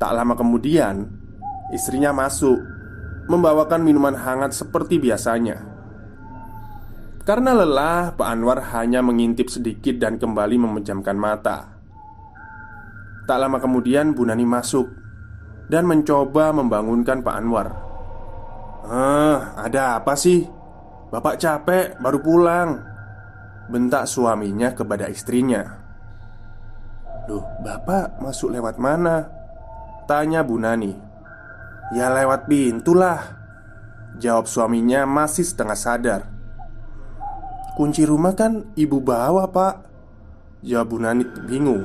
Tak 0.00 0.10
lama 0.10 0.34
kemudian, 0.34 1.06
istrinya 1.70 2.10
masuk 2.10 2.58
membawakan 3.30 3.84
minuman 3.84 4.16
hangat 4.16 4.56
seperti 4.56 4.98
biasanya. 4.98 5.73
Karena 7.24 7.56
lelah, 7.56 8.12
Pak 8.12 8.28
Anwar 8.28 8.60
hanya 8.76 9.00
mengintip 9.00 9.48
sedikit 9.48 9.96
dan 9.96 10.20
kembali 10.20 10.60
memejamkan 10.60 11.16
mata. 11.16 11.72
Tak 13.24 13.40
lama 13.40 13.56
kemudian 13.56 14.12
Bu 14.12 14.28
Nani 14.28 14.44
masuk 14.44 14.92
dan 15.72 15.88
mencoba 15.88 16.52
membangunkan 16.52 17.24
Pak 17.24 17.36
Anwar. 17.40 17.68
"Ah, 18.84 19.56
ada 19.56 19.96
apa 19.96 20.12
sih? 20.20 20.44
Bapak 21.08 21.40
capek, 21.40 21.96
baru 21.96 22.20
pulang." 22.20 22.70
Bentak 23.72 24.04
suaminya 24.04 24.76
kepada 24.76 25.08
istrinya. 25.08 25.64
"Loh, 27.24 27.48
Bapak 27.64 28.20
masuk 28.20 28.52
lewat 28.52 28.76
mana?" 28.76 29.32
Tanya 30.04 30.44
Bu 30.44 30.60
Nani. 30.60 30.92
"Ya 31.96 32.12
lewat 32.12 32.44
pintu 32.44 32.92
lah." 32.92 33.24
Jawab 34.20 34.44
suaminya 34.44 35.08
masih 35.08 35.48
setengah 35.48 35.78
sadar. 35.80 36.33
Kunci 37.74 38.06
rumah 38.06 38.38
kan 38.38 38.70
ibu 38.78 39.02
bawa 39.02 39.50
pak. 39.50 39.74
Jawab 40.62 40.86
Bu 40.94 40.96
Nani 41.02 41.26
bingung. 41.50 41.82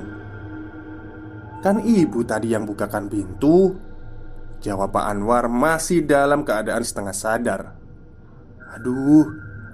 Kan 1.65 1.81
ibu 1.81 2.21
tadi 2.21 2.53
yang 2.53 2.69
bukakan 2.69 3.09
pintu. 3.09 3.73
Jawab 4.61 4.93
Pak 4.93 5.05
Anwar 5.09 5.49
masih 5.49 6.05
dalam 6.05 6.45
keadaan 6.45 6.85
setengah 6.85 7.15
sadar. 7.15 7.61
Aduh, 8.77 9.25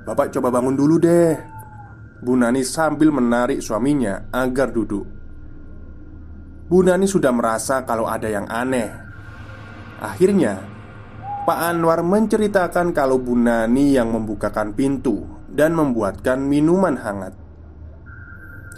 bapak 0.08 0.32
coba 0.32 0.56
bangun 0.56 0.80
dulu 0.80 0.95
deh. 1.04 1.36
Bu 2.23 2.39
Nani 2.39 2.63
sambil 2.63 3.12
menarik 3.12 3.60
suaminya 3.60 4.32
agar 4.32 4.71
duduk. 4.71 5.04
Bu 6.71 6.80
Nani 6.80 7.12
sudah 7.12 7.36
merasa 7.36 7.84
kalau 7.84 8.08
ada 8.08 8.32
yang 8.32 8.47
aneh. 8.47 8.88
Akhirnya 9.99 10.63
Pak 11.43 11.60
Anwar 11.60 12.01
menceritakan 12.08 12.95
kalau 12.95 13.19
Bu 13.19 13.36
Nani 13.36 13.93
yang 13.93 14.15
membukakan 14.15 14.71
pintu 14.71 15.35
dan 15.56 15.72
membuatkan 15.74 16.44
minuman 16.44 17.00
hangat. 17.00 17.34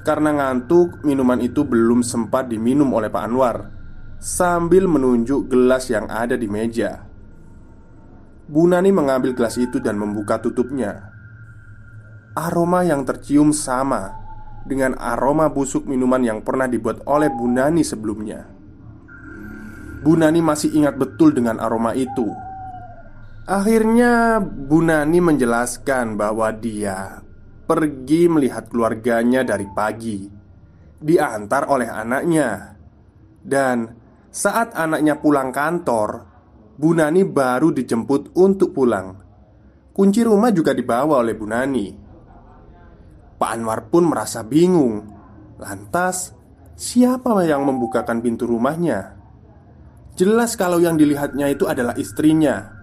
Karena 0.05 0.31
ngantuk, 0.31 1.03
minuman 1.03 1.41
itu 1.43 1.67
belum 1.67 2.05
sempat 2.05 2.47
diminum 2.47 2.87
oleh 2.95 3.11
Pak 3.11 3.23
Anwar 3.27 3.57
sambil 4.17 4.87
menunjuk 4.87 5.51
gelas 5.51 5.91
yang 5.91 6.07
ada 6.07 6.39
di 6.39 6.47
meja. 6.47 7.03
Bu 8.47 8.63
Nani 8.63 8.95
mengambil 8.95 9.35
gelas 9.35 9.59
itu 9.59 9.83
dan 9.83 9.99
membuka 9.99 10.39
tutupnya. 10.39 11.11
Aroma 12.37 12.87
yang 12.87 13.03
tercium 13.03 13.51
sama 13.51 14.15
dengan 14.63 14.95
aroma 14.95 15.51
busuk 15.51 15.83
minuman 15.83 16.23
yang 16.23 16.39
pernah 16.39 16.71
dibuat 16.71 17.03
oleh 17.03 17.27
Bu 17.27 17.43
Nani 17.51 17.83
sebelumnya. 17.83 18.47
Bu 20.07 20.15
Nani 20.15 20.39
masih 20.39 20.71
ingat 20.71 20.95
betul 20.95 21.35
dengan 21.35 21.59
aroma 21.59 21.91
itu 21.91 22.46
Akhirnya 23.47 24.43
Bu 24.43 24.83
Nani 24.83 25.23
menjelaskan 25.23 26.19
bahwa 26.19 26.51
dia 26.51 27.23
pergi 27.63 28.27
melihat 28.27 28.67
keluarganya 28.67 29.47
dari 29.47 29.63
pagi 29.71 30.27
Diantar 30.99 31.71
oleh 31.71 31.87
anaknya. 31.87 32.75
Dan 33.39 33.87
saat 34.27 34.75
anaknya 34.75 35.23
pulang 35.23 35.55
kantor 35.55 36.27
Bu 36.75 36.91
Nani 36.91 37.23
baru 37.23 37.71
dijemput 37.71 38.35
untuk 38.35 38.75
pulang. 38.75 39.15
Kunci 39.95 40.27
rumah 40.27 40.51
juga 40.51 40.75
dibawa 40.75 41.23
oleh 41.23 41.31
Bu 41.31 41.47
Nani. 41.47 41.87
Pak 43.39 43.51
Anwar 43.55 43.87
pun 43.87 44.11
merasa 44.11 44.43
bingung. 44.43 45.07
Lantas, 45.55 46.35
siapa 46.75 47.31
yang 47.47 47.63
membukakan 47.63 48.19
pintu 48.19 48.43
rumahnya? 48.43 49.15
Jelas 50.19 50.59
kalau 50.59 50.83
yang 50.83 50.99
dilihatnya 50.99 51.47
itu 51.47 51.69
adalah 51.69 51.95
istrinya 51.95 52.76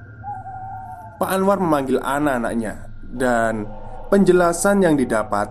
Pak 1.14 1.30
Anwar 1.30 1.62
memanggil 1.62 2.02
anak-anaknya 2.02 2.90
dan 3.14 3.70
penjelasan 4.10 4.82
yang 4.82 4.98
didapat 4.98 5.46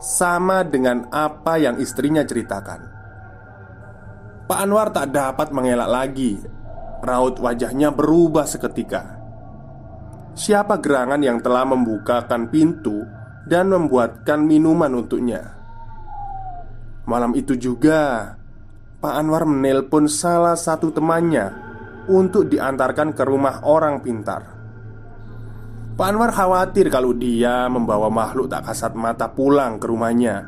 sama 0.00 0.64
dengan 0.64 1.08
apa 1.12 1.60
yang 1.60 1.76
istrinya 1.76 2.24
ceritakan. 2.24 2.80
Pak 4.44 4.58
Anwar 4.60 4.92
tak 4.92 5.12
dapat 5.12 5.52
mengelak 5.52 5.88
lagi. 5.88 6.36
Raut 7.04 7.36
wajahnya 7.36 7.92
berubah 7.92 8.48
seketika. 8.48 9.20
Siapa 10.32 10.80
gerangan 10.80 11.20
yang 11.20 11.40
telah 11.44 11.68
membukakan 11.68 12.48
pintu 12.48 13.04
dan 13.44 13.68
membuatkan 13.68 14.40
minuman 14.40 14.88
untuknya? 14.96 15.52
Malam 17.04 17.36
itu 17.36 17.60
juga, 17.60 18.32
Pak 19.04 19.14
Anwar 19.20 19.44
menelpon 19.44 20.08
salah 20.08 20.56
satu 20.56 20.88
temannya 20.88 21.52
untuk 22.08 22.48
diantarkan 22.48 23.12
ke 23.12 23.20
rumah 23.24 23.60
orang 23.68 24.00
pintar. 24.00 24.53
Pak 25.94 26.10
Anwar 26.10 26.34
khawatir 26.34 26.90
kalau 26.90 27.14
dia 27.14 27.70
membawa 27.70 28.10
makhluk 28.10 28.50
tak 28.50 28.66
kasat 28.66 28.98
mata 28.98 29.30
pulang 29.30 29.78
ke 29.78 29.86
rumahnya. 29.86 30.42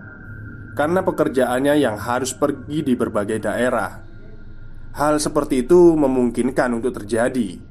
Karena 0.74 1.06
pekerjaannya 1.06 1.78
yang 1.78 1.94
harus 2.02 2.34
pergi 2.34 2.82
di 2.82 2.98
berbagai 2.98 3.46
daerah. 3.46 4.02
Hal 4.98 5.22
seperti 5.22 5.62
itu 5.62 5.94
memungkinkan 5.94 6.74
untuk 6.74 6.98
terjadi. 6.98 7.62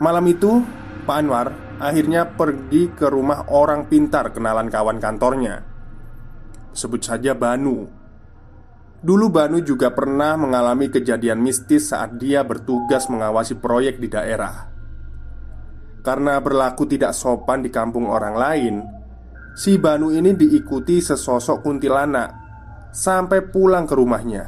Malam 0.00 0.24
itu, 0.24 0.64
Pak 1.04 1.16
Anwar 1.20 1.52
akhirnya 1.76 2.32
pergi 2.32 2.88
ke 2.88 3.04
rumah 3.12 3.52
orang 3.52 3.84
pintar 3.84 4.32
kenalan 4.32 4.72
kawan 4.72 4.96
kantornya. 4.96 5.60
Sebut 6.72 7.04
saja 7.04 7.36
Banu. 7.36 7.84
Dulu 9.04 9.26
Banu 9.28 9.60
juga 9.60 9.92
pernah 9.92 10.32
mengalami 10.40 10.88
kejadian 10.88 11.44
mistis 11.44 11.92
saat 11.92 12.16
dia 12.16 12.40
bertugas 12.40 13.04
mengawasi 13.12 13.60
proyek 13.60 14.00
di 14.00 14.08
daerah. 14.08 14.73
Karena 16.04 16.36
berlaku 16.36 16.84
tidak 16.84 17.16
sopan 17.16 17.64
di 17.64 17.72
kampung 17.72 18.04
orang 18.12 18.36
lain, 18.36 18.74
si 19.56 19.80
Banu 19.80 20.12
ini 20.12 20.36
diikuti 20.36 21.00
sesosok 21.00 21.64
kuntilanak 21.64 22.28
sampai 22.92 23.40
pulang 23.48 23.88
ke 23.88 23.96
rumahnya. 23.96 24.44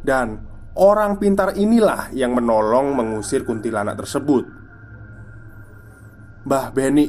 Dan 0.00 0.40
orang 0.80 1.20
pintar 1.20 1.60
inilah 1.60 2.08
yang 2.16 2.32
menolong 2.32 2.96
mengusir 2.96 3.44
kuntilanak 3.44 4.00
tersebut. 4.00 4.48
Mbah 6.48 6.72
Beni, 6.72 7.04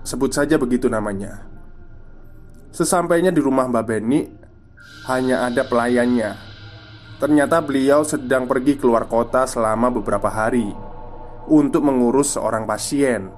sebut 0.00 0.32
saja 0.32 0.56
begitu 0.56 0.88
namanya. 0.88 1.44
Sesampainya 2.72 3.36
di 3.36 3.44
rumah 3.44 3.68
Mbah 3.68 3.84
Beni, 3.84 4.24
hanya 5.12 5.44
ada 5.44 5.60
pelayannya. 5.68 6.40
Ternyata 7.20 7.60
beliau 7.60 8.00
sedang 8.00 8.48
pergi 8.48 8.80
keluar 8.80 9.04
kota 9.12 9.44
selama 9.44 9.92
beberapa 9.92 10.32
hari 10.32 10.85
untuk 11.48 11.86
mengurus 11.86 12.34
seorang 12.34 12.66
pasien. 12.68 13.30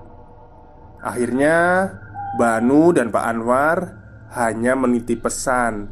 Akhirnya, 1.01 1.89
Banu 2.37 2.91
dan 2.93 3.09
Pak 3.15 3.25
Anwar 3.25 3.79
hanya 4.35 4.77
menitip 4.77 5.25
pesan 5.25 5.89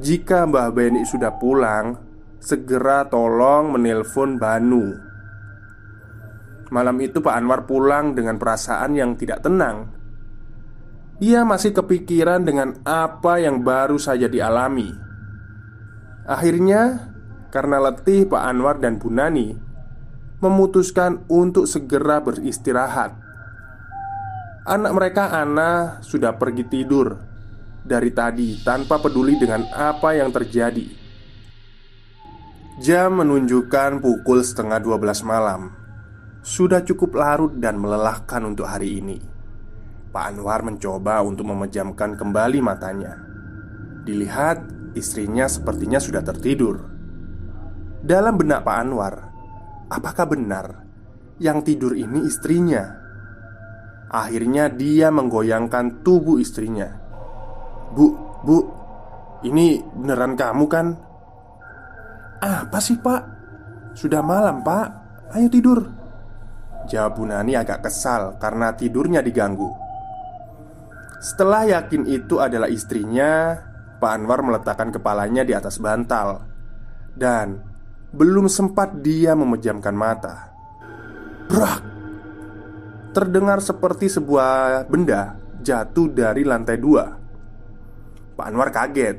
jika 0.00 0.48
Mbah 0.48 0.72
Beni 0.72 1.04
sudah 1.04 1.36
pulang, 1.36 1.94
segera 2.40 3.04
tolong 3.06 3.76
menelpon 3.76 4.40
Banu. 4.40 4.96
Malam 6.72 6.96
itu 7.04 7.20
Pak 7.20 7.34
Anwar 7.36 7.68
pulang 7.68 8.16
dengan 8.16 8.40
perasaan 8.40 8.96
yang 8.96 9.18
tidak 9.18 9.44
tenang 9.44 10.00
ia 11.20 11.44
masih 11.44 11.76
kepikiran 11.76 12.48
dengan 12.48 12.80
apa 12.82 13.36
yang 13.36 13.60
baru 13.60 14.00
saja 14.00 14.24
dialami. 14.26 14.88
Akhirnya, 16.24 17.12
karena 17.52 17.76
letih, 17.76 18.24
Pak 18.24 18.40
Anwar 18.40 18.80
dan 18.80 18.96
Bu 18.96 19.12
Nani 19.12 19.52
memutuskan 20.40 21.20
untuk 21.28 21.68
segera 21.68 22.18
beristirahat. 22.24 23.12
Anak 24.64 24.92
mereka, 24.96 25.32
Ana, 25.36 26.00
sudah 26.00 26.36
pergi 26.36 26.64
tidur 26.68 27.16
dari 27.84 28.12
tadi 28.12 28.60
tanpa 28.60 29.00
peduli 29.00 29.36
dengan 29.36 29.64
apa 29.72 30.16
yang 30.16 30.32
terjadi. 30.32 31.00
Jam 32.80 33.20
menunjukkan 33.20 34.00
pukul 34.00 34.40
setengah 34.40 34.80
12 34.80 35.20
malam. 35.28 35.76
Sudah 36.40 36.80
cukup 36.80 37.12
larut 37.20 37.52
dan 37.60 37.76
melelahkan 37.76 38.40
untuk 38.48 38.64
hari 38.64 39.04
ini. 39.04 39.20
Pak 40.10 40.24
Anwar 40.32 40.64
mencoba 40.64 41.20
untuk 41.20 41.52
memejamkan 41.52 42.16
kembali 42.16 42.58
matanya. 42.64 43.20
Dilihat 44.08 44.64
istrinya 44.96 45.44
sepertinya 45.44 46.00
sudah 46.00 46.24
tertidur. 46.24 46.80
Dalam 48.00 48.40
benak 48.40 48.64
Pak 48.64 48.76
Anwar, 48.80 49.29
apakah 49.90 50.24
benar 50.30 50.86
yang 51.42 51.66
tidur 51.66 51.92
ini 51.98 52.24
istrinya? 52.24 52.96
Akhirnya 54.10 54.70
dia 54.70 55.10
menggoyangkan 55.10 56.06
tubuh 56.06 56.38
istrinya. 56.38 56.86
"Bu, 57.94 58.14
Bu, 58.42 58.58
ini 59.46 59.82
beneran 59.82 60.34
kamu 60.38 60.64
kan?" 60.70 60.86
"Apa 62.42 62.78
sih, 62.78 62.98
Pak? 62.98 63.22
Sudah 63.94 64.22
malam, 64.22 64.62
Pak. 64.62 64.86
Ayo 65.34 65.46
tidur." 65.50 65.86
Jawab 66.90 67.22
Bu 67.22 67.24
Nani 67.28 67.54
agak 67.54 67.86
kesal 67.86 68.40
karena 68.42 68.74
tidurnya 68.74 69.22
diganggu. 69.22 69.70
Setelah 71.20 71.68
yakin 71.68 72.08
itu 72.08 72.40
adalah 72.40 72.66
istrinya, 72.66 73.52
Pak 74.00 74.10
Anwar 74.16 74.40
meletakkan 74.40 74.88
kepalanya 74.88 75.44
di 75.44 75.52
atas 75.52 75.76
bantal 75.76 76.48
dan 77.12 77.69
belum 78.10 78.50
sempat 78.50 78.98
dia 78.98 79.38
memejamkan 79.38 79.94
mata. 79.94 80.50
Brak! 81.46 81.82
Terdengar 83.10 83.58
seperti 83.58 84.06
sebuah 84.06 84.86
benda 84.86 85.34
jatuh 85.58 86.06
dari 86.10 86.46
lantai 86.46 86.78
dua. 86.78 87.04
Pak 88.38 88.46
Anwar 88.46 88.70
kaget 88.70 89.18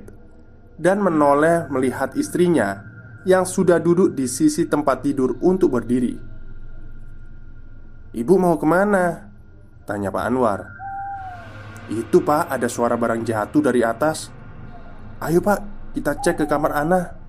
dan 0.80 1.04
menoleh 1.04 1.68
melihat 1.68 2.16
istrinya 2.16 2.88
yang 3.28 3.44
sudah 3.44 3.78
duduk 3.78 4.16
di 4.16 4.26
sisi 4.26 4.66
tempat 4.66 5.04
tidur 5.04 5.36
untuk 5.44 5.76
berdiri. 5.76 6.16
"Ibu 8.16 8.34
mau 8.40 8.56
ke 8.56 8.66
mana?" 8.66 9.30
tanya 9.84 10.08
Pak 10.08 10.24
Anwar. 10.24 10.62
Itu 11.92 12.24
pak, 12.24 12.48
ada 12.48 12.72
suara 12.72 12.96
barang 12.96 13.28
jatuh 13.28 13.60
dari 13.60 13.84
atas 13.84 14.32
Ayo 15.22 15.38
pak, 15.38 15.62
kita 15.94 16.18
cek 16.18 16.36
ke 16.42 16.46
kamar 16.50 16.74
Ana 16.82 17.21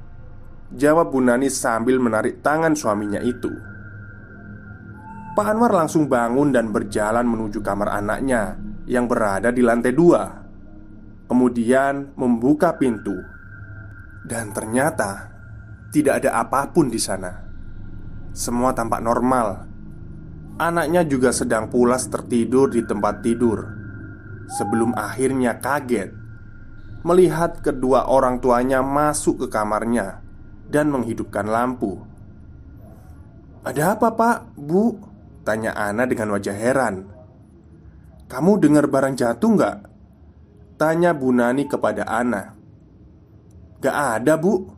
Jawab 0.72 1.12
Bu 1.12 1.20
Nani 1.20 1.52
sambil 1.52 2.00
menarik 2.00 2.40
tangan 2.40 2.72
suaminya 2.72 3.20
itu. 3.20 3.52
Pak 5.36 5.46
Anwar 5.48 5.72
langsung 5.72 6.08
bangun 6.08 6.52
dan 6.52 6.72
berjalan 6.72 7.24
menuju 7.24 7.64
kamar 7.64 7.88
anaknya 7.88 8.60
Yang 8.84 9.04
berada 9.08 9.48
di 9.52 9.62
lantai 9.64 9.92
dua. 9.92 10.24
Kemudian 11.28 12.16
membuka 12.16 12.76
pintu. 12.80 13.14
Dan 14.24 14.56
ternyata 14.56 15.28
Tidak 15.92 16.24
ada 16.24 16.40
apa 16.40 16.72
pun 16.72 16.88
di 16.88 16.96
sana. 16.96 17.36
Semua 18.32 18.72
tampak 18.72 19.04
normal. 19.04 19.68
Anaknya 20.56 21.04
juga 21.04 21.36
sedang 21.36 21.68
pulas 21.68 22.08
tertidur 22.08 22.72
di 22.72 22.80
tempat 22.80 23.20
tidur. 23.20 23.60
Sebelum 24.56 24.96
akhirnya 24.96 25.60
kaget 25.60 26.16
melihat 27.02 27.60
kedua 27.60 28.06
orang 28.06 28.38
tuanya 28.38 28.78
masuk 28.78 29.42
ke 29.42 29.46
kamarnya 29.50 30.21
dan 30.72 30.88
menghidupkan 30.88 31.44
lampu. 31.44 32.00
"Ada 33.60 34.00
apa, 34.00 34.08
Pak? 34.16 34.56
Bu?" 34.56 34.96
tanya 35.44 35.76
Ana 35.76 36.08
dengan 36.08 36.32
wajah 36.32 36.56
heran. 36.56 37.04
"Kamu 38.32 38.56
dengar 38.56 38.88
barang 38.88 39.12
jatuh 39.12 39.50
nggak?" 39.52 39.76
tanya 40.80 41.12
Bu 41.12 41.28
Nani 41.30 41.68
kepada 41.68 42.08
Ana. 42.08 42.56
"Gak 43.84 43.96
ada, 44.16 44.40
Bu," 44.40 44.72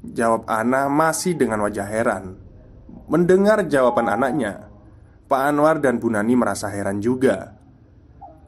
jawab 0.00 0.48
Ana 0.48 0.88
masih 0.88 1.36
dengan 1.36 1.60
wajah 1.60 1.84
heran. 1.84 2.40
Mendengar 3.04 3.68
jawaban 3.68 4.08
anaknya, 4.08 4.72
Pak 5.28 5.40
Anwar 5.52 5.76
dan 5.84 6.00
Bu 6.00 6.08
Nani 6.08 6.34
merasa 6.40 6.72
heran 6.72 7.04
juga. 7.04 7.52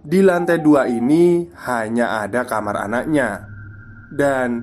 Di 0.06 0.22
lantai 0.22 0.62
dua 0.62 0.86
ini 0.86 1.50
hanya 1.66 2.22
ada 2.22 2.46
kamar 2.46 2.78
anaknya 2.86 3.42
Dan 4.06 4.62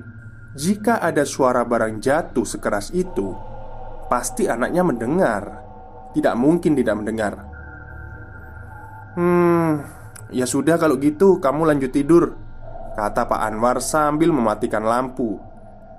jika 0.54 1.02
ada 1.02 1.26
suara 1.26 1.66
barang 1.66 1.98
jatuh 1.98 2.46
sekeras 2.46 2.94
itu 2.94 3.54
Pasti 4.04 4.46
anaknya 4.46 4.84
mendengar. 4.84 5.42
Tidak 6.14 6.34
mungkin 6.36 6.76
tidak 6.76 6.94
mendengar. 7.00 7.34
Hmm, 9.18 9.82
ya 10.30 10.46
sudah 10.46 10.78
kalau 10.78 10.98
gitu 10.98 11.38
kamu 11.38 11.70
lanjut 11.70 11.90
tidur 11.94 12.34
Kata 12.94 13.26
Pak 13.26 13.40
Anwar 13.42 13.82
sambil 13.82 14.30
mematikan 14.30 14.86
lampu. 14.86 15.40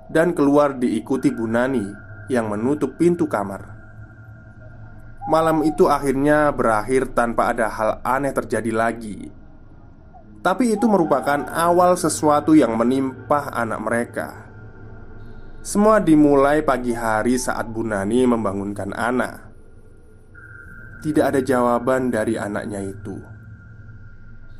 Dan 0.08 0.32
keluar 0.32 0.78
diikuti 0.78 1.34
Bu 1.34 1.44
Nani 1.50 1.84
Yang 2.32 2.46
menutup 2.56 2.90
pintu 2.96 3.28
kamar. 3.28 3.76
Malam 5.26 5.66
itu 5.66 5.90
akhirnya 5.90 6.54
berakhir 6.54 7.10
tanpa 7.10 7.50
ada 7.50 7.66
hal 7.66 7.90
aneh 8.06 8.30
terjadi 8.30 8.70
lagi. 8.70 9.28
Tapi 10.38 10.78
itu 10.78 10.86
merupakan 10.86 11.42
awal 11.50 11.98
sesuatu 11.98 12.54
yang 12.54 12.78
menimpa 12.78 13.50
anak 13.50 13.80
mereka 13.82 14.45
Semua 15.66 15.98
dimulai 15.98 16.62
pagi 16.62 16.94
hari 16.94 17.34
saat 17.42 17.66
Bu 17.66 17.82
Nani 17.82 18.22
membangunkan 18.22 18.94
Ana 18.94 19.50
Tidak 21.02 21.26
ada 21.26 21.42
jawaban 21.42 22.06
dari 22.06 22.38
anaknya 22.38 22.86
itu. 22.86 23.18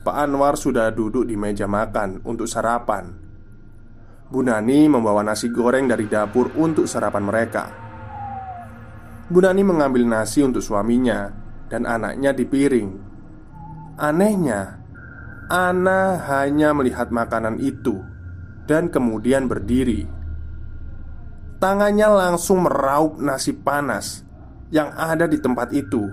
Pak 0.02 0.16
Anwar 0.18 0.58
sudah 0.58 0.90
duduk 0.90 1.30
di 1.30 1.38
meja 1.38 1.70
makan 1.70 2.26
untuk 2.26 2.50
sarapan. 2.50 3.14
Bu 4.26 4.42
Nani 4.42 4.90
membawa 4.90 5.22
nasi 5.22 5.46
goreng 5.46 5.86
dari 5.86 6.10
dapur 6.10 6.50
untuk 6.58 6.90
sarapan 6.90 7.22
mereka. 7.22 7.70
Bu 9.30 9.38
Nani 9.46 9.62
mengambil 9.62 10.02
nasi 10.10 10.42
untuk 10.42 10.58
suaminya 10.58 11.30
dan 11.70 11.86
anaknya 11.86 12.34
di 12.34 12.42
piring. 12.50 12.90
Anehnya, 13.94 14.82
Ana 15.54 16.18
hanya 16.34 16.74
melihat 16.74 17.14
makanan 17.14 17.62
itu 17.62 18.02
dan 18.66 18.90
kemudian 18.90 19.46
berdiri. 19.46 20.15
Tangannya 21.66 22.06
langsung 22.06 22.62
meraup 22.62 23.18
nasi 23.18 23.50
panas 23.50 24.22
yang 24.70 24.94
ada 24.94 25.26
di 25.26 25.42
tempat 25.42 25.74
itu 25.74 26.06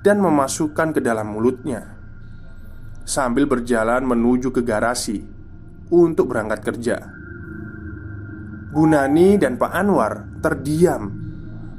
dan 0.00 0.16
memasukkan 0.16 0.96
ke 0.96 1.04
dalam 1.04 1.28
mulutnya. 1.28 1.92
Sambil 3.04 3.44
berjalan 3.44 4.08
menuju 4.08 4.48
ke 4.48 4.64
garasi 4.64 5.20
untuk 5.92 6.32
berangkat 6.32 6.64
kerja. 6.64 7.04
Bu 8.72 8.88
Nani 8.88 9.36
dan 9.36 9.60
Pak 9.60 9.76
Anwar 9.76 10.24
terdiam 10.40 11.12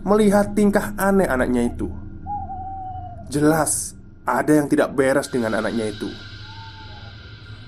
melihat 0.05 0.53
tingkah 0.53 0.93
aneh 0.93 1.25
anaknya 1.25 1.65
itu. 1.65 1.89
Jelas 3.25 3.97
ada 4.21 4.53
yang 4.53 4.69
tidak 4.69 4.93
beres 4.93 5.33
dengan 5.33 5.57
anaknya 5.57 5.89
itu. 5.89 6.13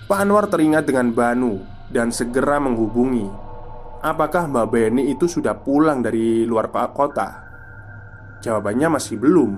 Pak 0.05 0.21
Anwar 0.21 0.45
teringat 0.53 0.85
dengan 0.85 1.09
Banu 1.09 1.65
dan 1.89 2.13
segera 2.13 2.61
menghubungi 2.61 3.49
apakah 4.01 4.49
Mbak 4.49 4.67
Beni 4.67 5.13
itu 5.13 5.29
sudah 5.29 5.61
pulang 5.61 6.01
dari 6.01 6.43
luar 6.43 6.67
kota? 6.91 7.29
Jawabannya 8.41 8.97
masih 8.97 9.21
belum. 9.21 9.51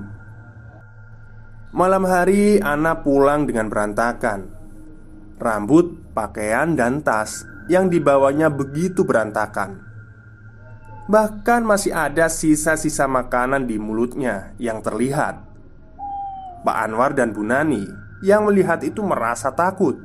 Malam 1.73 2.03
hari, 2.05 2.61
Ana 2.61 3.01
pulang 3.01 3.49
dengan 3.49 3.71
berantakan. 3.71 4.45
Rambut, 5.41 6.13
pakaian, 6.13 6.77
dan 6.77 7.01
tas 7.01 7.47
yang 7.71 7.89
dibawanya 7.89 8.51
begitu 8.51 9.07
berantakan. 9.07 9.81
Bahkan 11.09 11.67
masih 11.67 11.91
ada 11.91 12.31
sisa-sisa 12.31 13.09
makanan 13.09 13.67
di 13.67 13.75
mulutnya 13.75 14.55
yang 14.61 14.79
terlihat. 14.79 15.41
Pak 16.63 16.77
Anwar 16.79 17.11
dan 17.11 17.35
Bu 17.35 17.43
Nani 17.43 17.83
yang 18.23 18.47
melihat 18.47 18.79
itu 18.87 19.03
merasa 19.03 19.51
takut. 19.51 19.99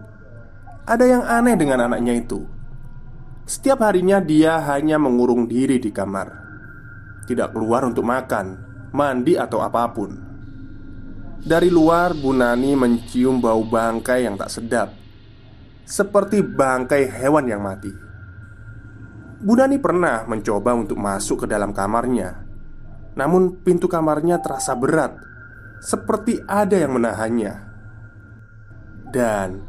Ada 0.88 1.04
yang 1.06 1.22
aneh 1.22 1.54
dengan 1.54 1.86
anaknya 1.86 2.18
itu. 2.18 2.57
Setiap 3.48 3.80
harinya 3.80 4.20
dia 4.20 4.60
hanya 4.60 5.00
mengurung 5.00 5.48
diri 5.48 5.80
di 5.80 5.88
kamar, 5.88 6.28
tidak 7.24 7.56
keluar 7.56 7.80
untuk 7.88 8.04
makan, 8.04 8.60
mandi 8.92 9.40
atau 9.40 9.64
apa 9.64 9.88
pun. 9.88 10.12
Dari 11.40 11.72
luar, 11.72 12.12
Bu 12.12 12.36
Nani 12.36 12.76
mencium 12.76 13.40
bau 13.40 13.64
bangkai 13.64 14.28
yang 14.28 14.36
tak 14.36 14.52
sedap, 14.52 14.92
seperti 15.88 16.44
bangkai 16.44 17.08
hewan 17.08 17.48
yang 17.48 17.64
mati. 17.64 17.88
Bu 19.40 19.56
Nani 19.56 19.80
pernah 19.80 20.28
mencoba 20.28 20.76
untuk 20.76 21.00
masuk 21.00 21.42
ke 21.42 21.46
dalam 21.48 21.72
kamarnya, 21.72 22.44
namun 23.16 23.64
pintu 23.64 23.88
kamarnya 23.88 24.44
terasa 24.44 24.76
berat, 24.76 25.16
seperti 25.80 26.36
ada 26.44 26.76
yang 26.76 27.00
menahannya. 27.00 27.54
Dan 29.08 29.64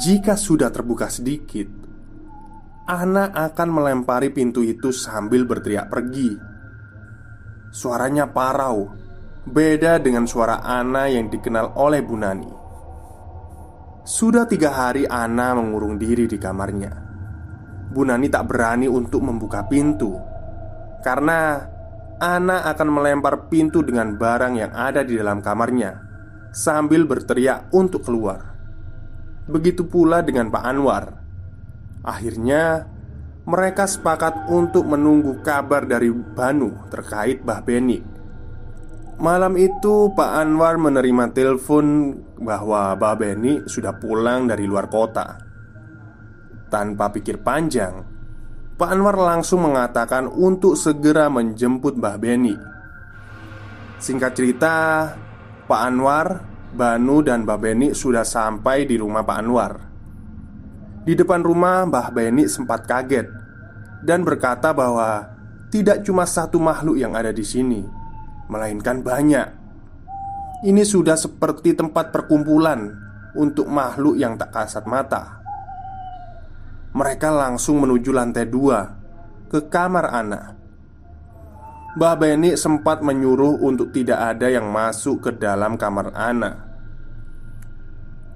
jika 0.00 0.40
sudah 0.40 0.72
terbuka 0.72 1.12
sedikit, 1.12 1.68
Ana 2.90 3.30
akan 3.30 3.70
melempari 3.70 4.34
pintu 4.34 4.66
itu 4.66 4.90
sambil 4.90 5.46
berteriak 5.46 5.86
pergi. 5.86 6.34
Suaranya 7.70 8.26
parau. 8.34 8.90
Beda 9.46 10.02
dengan 10.02 10.26
suara 10.26 10.58
Ana 10.58 11.06
yang 11.06 11.30
dikenal 11.30 11.78
oleh 11.78 12.02
Bu 12.02 12.18
Nani. 12.18 12.50
Sudah 14.02 14.50
tiga 14.50 14.74
hari 14.74 15.06
Ana 15.06 15.54
mengurung 15.54 16.02
diri 16.02 16.26
di 16.26 16.34
kamarnya. 16.34 16.90
Bu 17.94 18.02
Nani 18.02 18.26
tak 18.26 18.50
berani 18.50 18.90
untuk 18.90 19.22
membuka 19.22 19.70
pintu. 19.70 20.18
Karena 21.06 21.62
Ana 22.18 22.66
akan 22.74 22.88
melempar 22.90 23.46
pintu 23.46 23.86
dengan 23.86 24.18
barang 24.18 24.58
yang 24.58 24.74
ada 24.74 25.06
di 25.06 25.14
dalam 25.14 25.38
kamarnya 25.38 25.94
Sambil 26.50 27.06
berteriak 27.06 27.70
untuk 27.70 28.02
keluar. 28.02 28.50
Begitu 29.46 29.86
pula 29.86 30.26
dengan 30.26 30.50
Pak 30.50 30.64
Anwar 30.66 31.29
Akhirnya 32.00 32.88
mereka 33.44 33.88
sepakat 33.88 34.48
untuk 34.52 34.86
menunggu 34.86 35.40
kabar 35.42 35.84
dari 35.84 36.12
Banu 36.12 36.76
terkait 36.92 37.42
Bah 37.42 37.60
Beni. 37.64 37.98
Malam 39.20 39.52
itu 39.60 40.08
Pak 40.16 40.32
Anwar 40.32 40.80
menerima 40.80 41.36
telepon 41.36 42.16
bahwa 42.40 42.96
Bah 42.96 43.16
Beni 43.18 43.60
sudah 43.68 43.96
pulang 44.00 44.48
dari 44.48 44.64
luar 44.64 44.88
kota. 44.88 45.36
Tanpa 46.72 47.12
pikir 47.12 47.42
panjang, 47.44 48.00
Pak 48.80 48.88
Anwar 48.88 49.20
langsung 49.20 49.66
mengatakan 49.66 50.24
untuk 50.24 50.72
segera 50.78 51.28
menjemput 51.28 52.00
Bah 52.00 52.16
Beni. 52.16 52.56
Singkat 54.00 54.32
cerita, 54.32 54.76
Pak 55.68 55.80
Anwar, 55.84 56.40
Banu, 56.72 57.20
dan 57.20 57.44
Bah 57.44 57.60
Beni 57.60 57.92
sudah 57.92 58.24
sampai 58.24 58.88
di 58.88 58.96
rumah 58.96 59.20
Pak 59.20 59.36
Anwar. 59.36 59.89
Di 61.00 61.16
depan 61.16 61.40
rumah, 61.40 61.88
Mbah 61.88 62.12
Beni 62.12 62.44
sempat 62.44 62.84
kaget 62.84 63.24
dan 64.04 64.20
berkata 64.20 64.76
bahwa 64.76 65.32
tidak 65.72 66.04
cuma 66.04 66.28
satu 66.28 66.60
makhluk 66.60 67.00
yang 67.00 67.16
ada 67.16 67.32
di 67.32 67.40
sini, 67.40 67.80
melainkan 68.52 69.00
banyak. 69.00 69.48
Ini 70.60 70.82
sudah 70.84 71.16
seperti 71.16 71.72
tempat 71.72 72.12
perkumpulan 72.12 72.92
untuk 73.32 73.64
makhluk 73.72 74.20
yang 74.20 74.36
tak 74.36 74.52
kasat 74.52 74.84
mata. 74.84 75.40
Mereka 76.92 77.32
langsung 77.32 77.80
menuju 77.80 78.10
lantai 78.12 78.44
dua 78.44 78.84
ke 79.48 79.72
kamar 79.72 80.10
Ana. 80.12 80.52
Mbah 81.96 82.14
Beni 82.20 82.54
sempat 82.60 83.00
menyuruh 83.00 83.56
untuk 83.64 83.90
tidak 83.90 84.36
ada 84.36 84.52
yang 84.52 84.68
masuk 84.68 85.26
ke 85.26 85.30
dalam 85.32 85.80
kamar 85.80 86.12
Ana. 86.12 86.69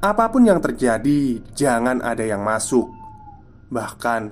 Apa 0.04 0.28
pun 0.28 0.44
yang 0.44 0.60
terjadi, 0.60 1.40
jangan 1.56 2.04
ada 2.04 2.20
yang 2.20 2.44
masuk. 2.44 2.92
Bahkan 3.72 4.22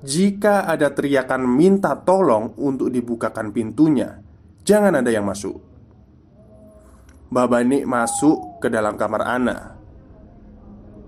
jika 0.00 0.64
ada 0.64 0.88
teriakan 0.88 1.44
minta 1.44 1.92
tolong 2.00 2.56
untuk 2.56 2.88
dibukakan 2.88 3.52
pintunya, 3.52 4.24
jangan 4.64 4.96
ada 4.96 5.12
yang 5.12 5.28
masuk. 5.28 5.60
Babani 7.28 7.84
masuk 7.84 8.56
ke 8.56 8.72
dalam 8.72 8.96
kamar 8.96 9.20
Ana. 9.28 9.76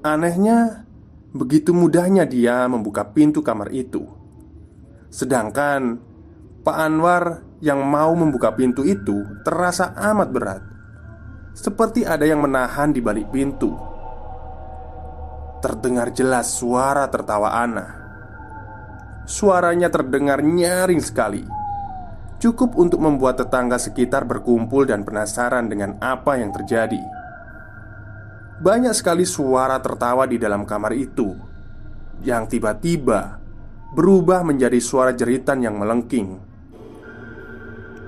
Anehnya, 0.04 0.84
begitu 1.32 1.72
mudahnya 1.72 2.28
dia 2.28 2.68
membuka 2.68 3.08
pintu 3.08 3.40
kamar 3.40 3.72
itu. 3.72 4.04
Sedangkan 5.08 5.96
Pak 6.60 6.76
Anwar 6.76 7.40
yang 7.64 7.80
mau 7.88 8.12
membuka 8.12 8.52
pintu 8.52 8.84
itu 8.84 9.24
terasa 9.48 9.96
amat 10.12 10.28
berat. 10.28 10.62
Seperti 11.56 12.04
ada 12.04 12.28
yang 12.28 12.44
menahan 12.44 12.92
di 12.92 13.00
balik 13.00 13.32
pintu. 13.32 13.89
Terdengar 15.60 16.08
jelas 16.16 16.56
suara 16.56 17.04
tertawa 17.12 17.52
Ana. 17.52 17.92
Suaranya 19.28 19.92
terdengar 19.92 20.40
nyaring 20.40 21.04
sekali. 21.04 21.44
Cukup 22.40 22.80
untuk 22.80 22.96
membuat 23.04 23.44
tetangga 23.44 23.76
sekitar 23.76 24.24
berkumpul 24.24 24.88
dan 24.88 25.04
penasaran 25.04 25.68
dengan 25.68 26.00
apa 26.00 26.40
yang 26.40 26.48
terjadi. 26.56 27.04
Banyak 28.56 28.96
sekali 28.96 29.28
suara 29.28 29.76
tertawa 29.84 30.24
di 30.24 30.40
dalam 30.40 30.64
kamar 30.64 30.96
itu. 30.96 31.36
Yang 32.24 32.56
tiba-tiba 32.56 33.36
berubah 33.92 34.40
menjadi 34.40 34.80
suara 34.80 35.12
jeritan 35.12 35.60
yang 35.60 35.76
melengking. 35.76 36.40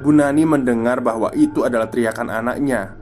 Bu 0.00 0.08
Nani 0.08 0.48
mendengar 0.48 1.04
bahwa 1.04 1.28
itu 1.36 1.62
adalah 1.62 1.86
teriakan 1.86 2.26
anaknya 2.26 2.98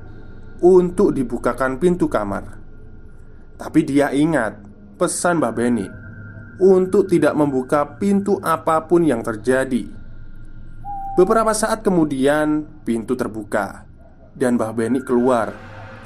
Untuk 0.61 1.17
dibukakan 1.17 1.81
pintu 1.81 2.13
kamar 2.13 2.60
Tapi 3.61 3.85
dia 3.85 4.09
ingat 4.09 4.57
pesan 4.97 5.37
Mbak 5.37 5.53
Beni 5.53 5.85
untuk 6.57 7.13
tidak 7.13 7.37
membuka 7.37 7.85
pintu 8.01 8.41
apa 8.41 8.89
pun 8.89 9.05
yang 9.05 9.21
terjadi. 9.21 9.85
Beberapa 11.21 11.53
saat 11.53 11.85
kemudian, 11.85 12.65
pintu 12.89 13.13
terbuka 13.21 13.85
dan 14.33 14.57
Mbah 14.57 14.73
Beni 14.73 15.05
keluar 15.05 15.53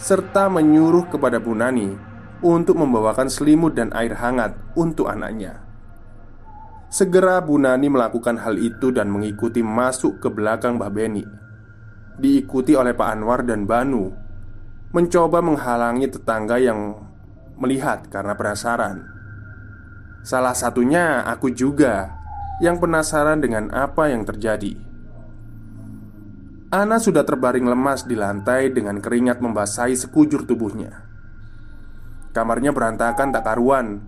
serta 0.03 0.51
menyuruh 0.51 1.07
kepada 1.07 1.39
Bu 1.39 1.55
Nani 1.55 1.95
untuk 2.43 2.75
membawakan 2.75 3.31
selimut 3.31 3.79
dan 3.79 3.95
air 3.95 4.19
hangat 4.19 4.59
untuk 4.75 5.07
anaknya. 5.07 5.63
Segera 6.91 7.39
Bu 7.39 7.55
Nani 7.63 7.87
melakukan 7.87 8.35
hal 8.43 8.59
itu 8.59 8.91
dan 8.91 9.15
mengikuti 9.15 9.63
masuk 9.63 10.19
ke 10.19 10.27
belakang 10.27 10.75
Mbah 10.75 10.91
Beni. 10.91 11.23
Diikuti 12.19 12.75
oleh 12.75 12.95
Pak 12.95 13.09
Anwar 13.11 13.43
dan 13.47 13.67
Banu 13.67 14.25
Mencoba 14.95 15.43
menghalangi 15.43 16.07
tetangga 16.07 16.55
yang 16.63 16.95
melihat 17.59 18.07
karena 18.11 18.35
penasaran 18.35 19.15
Salah 20.25 20.57
satunya 20.57 21.21
aku 21.21 21.53
juga 21.53 22.17
yang 22.57 22.81
penasaran 22.81 23.45
dengan 23.45 23.69
apa 23.77 24.09
yang 24.09 24.25
terjadi. 24.25 24.73
Ana 26.73 26.97
sudah 26.97 27.29
terbaring 27.29 27.69
lemas 27.69 28.09
di 28.09 28.17
lantai 28.17 28.73
dengan 28.73 29.05
keringat 29.05 29.45
membasahi 29.45 29.93
sekujur 29.93 30.49
tubuhnya. 30.49 31.05
Kamarnya 32.33 32.73
berantakan 32.73 33.37
tak 33.37 33.45
karuan 33.45 34.01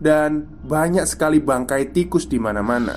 dan 0.00 0.48
banyak 0.64 1.04
sekali 1.04 1.36
bangkai 1.36 1.92
tikus 1.92 2.24
di 2.24 2.40
mana-mana. 2.40 2.96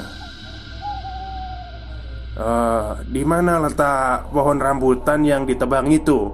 Uh, 2.40 3.04
di 3.12 3.28
mana 3.28 3.60
letak 3.60 4.32
pohon 4.32 4.64
rambutan 4.64 5.28
yang 5.28 5.44
ditebang 5.44 5.92
itu? 5.92 6.32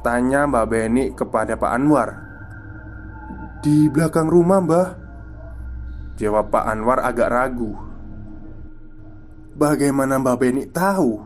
Tanya 0.00 0.48
Mbak 0.48 0.64
Beni 0.64 1.04
kepada 1.12 1.60
Pak 1.60 1.72
Anwar 1.76 2.29
Di 3.60 3.92
belakang 3.92 4.24
rumah 4.24 4.64
mbah. 4.64 4.88
Jawab 6.16 6.48
Pak 6.48 6.64
Anwar 6.64 7.04
agak 7.04 7.28
ragu. 7.28 7.76
Bagaimana 9.52 10.16
Mbak 10.16 10.36
Beni 10.40 10.64
tahu 10.72 11.20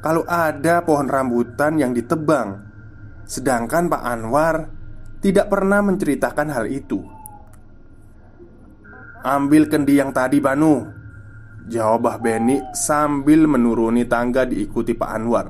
Kalau 0.00 0.24
ada 0.24 0.80
pohon 0.80 1.04
rambutan 1.04 1.76
yang 1.76 1.92
ditebang? 1.92 2.64
Sedangkan 3.28 3.92
Pak 3.92 4.00
Anwar 4.00 4.72
Tidak 5.20 5.52
pernah 5.52 5.84
menceritakan 5.84 6.48
hal 6.48 6.72
itu. 6.72 7.04
Ambil 9.20 9.68
kendi 9.68 10.00
yang 10.00 10.16
tadi 10.16 10.40
Banu 10.40 10.88
Jawab 11.68 12.00
Mbah 12.00 12.18
Beni 12.24 12.56
sambil 12.72 13.44
menuruni 13.44 14.08
tangga 14.08 14.48
diikuti 14.48 14.96
Pak 14.96 15.10
Anwar. 15.12 15.46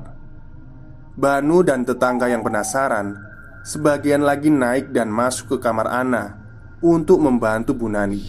Banu 1.15 1.63
dan 1.63 1.87
tetangga 1.87 2.27
yang 2.27 2.43
penasaran 2.43 3.32
Sebagian 3.63 4.27
lagi 4.27 4.51
naik 4.51 4.91
dan 4.91 5.07
masuk 5.07 5.55
ke 5.55 5.57
kamar 5.63 5.87
Ana 5.87 6.35
Untuk 6.83 7.23
membantu 7.23 7.71
Bu 7.71 7.87
Nani. 7.87 8.19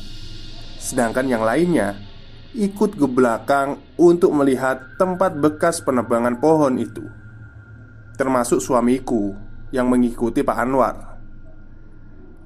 Sedangkan 0.78 1.26
yang 1.26 1.42
lainnya 1.42 1.98
ikut 2.54 2.94
ke 2.94 3.02
belakang 3.10 3.82
untuk 3.98 4.30
melihat 4.30 4.94
tempat 4.94 5.34
bekas 5.34 5.82
penebangan 5.82 6.38
pohon 6.38 6.78
itu. 6.78 7.02
Termasuk 8.14 8.62
suamiku 8.62 9.34
yang 9.74 9.90
mengikuti 9.90 10.46
Pak 10.46 10.54
Anwar. 10.54 11.18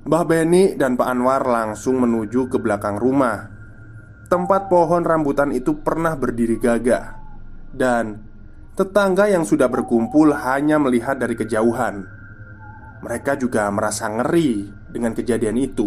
Mbah 0.09 0.25
Beni 0.25 0.73
dan 0.73 0.97
Pak 0.97 1.13
Anwar 1.13 1.45
langsung 1.45 2.01
menuju 2.01 2.49
ke 2.49 2.57
belakang 2.57 2.97
rumah. 2.97 3.53
Tempat 4.33 4.73
pohon 4.73 5.05
rambutan 5.05 5.53
itu 5.53 5.77
pernah 5.81 6.13
berdiri 6.13 6.61
gagah 6.61 7.17
Dan 7.69 8.17
tetangga 8.77 9.29
yang 9.29 9.45
sudah 9.45 9.69
berkumpul 9.69 10.33
hanya 10.33 10.81
melihat 10.81 11.17
dari 11.21 11.37
kejauhan 11.37 12.18
Mereka 12.99 13.39
juga 13.39 13.71
merasa 13.71 14.11
ngeri 14.11 14.67
dengan 14.91 15.15
kejadian 15.15 15.55
itu 15.55 15.87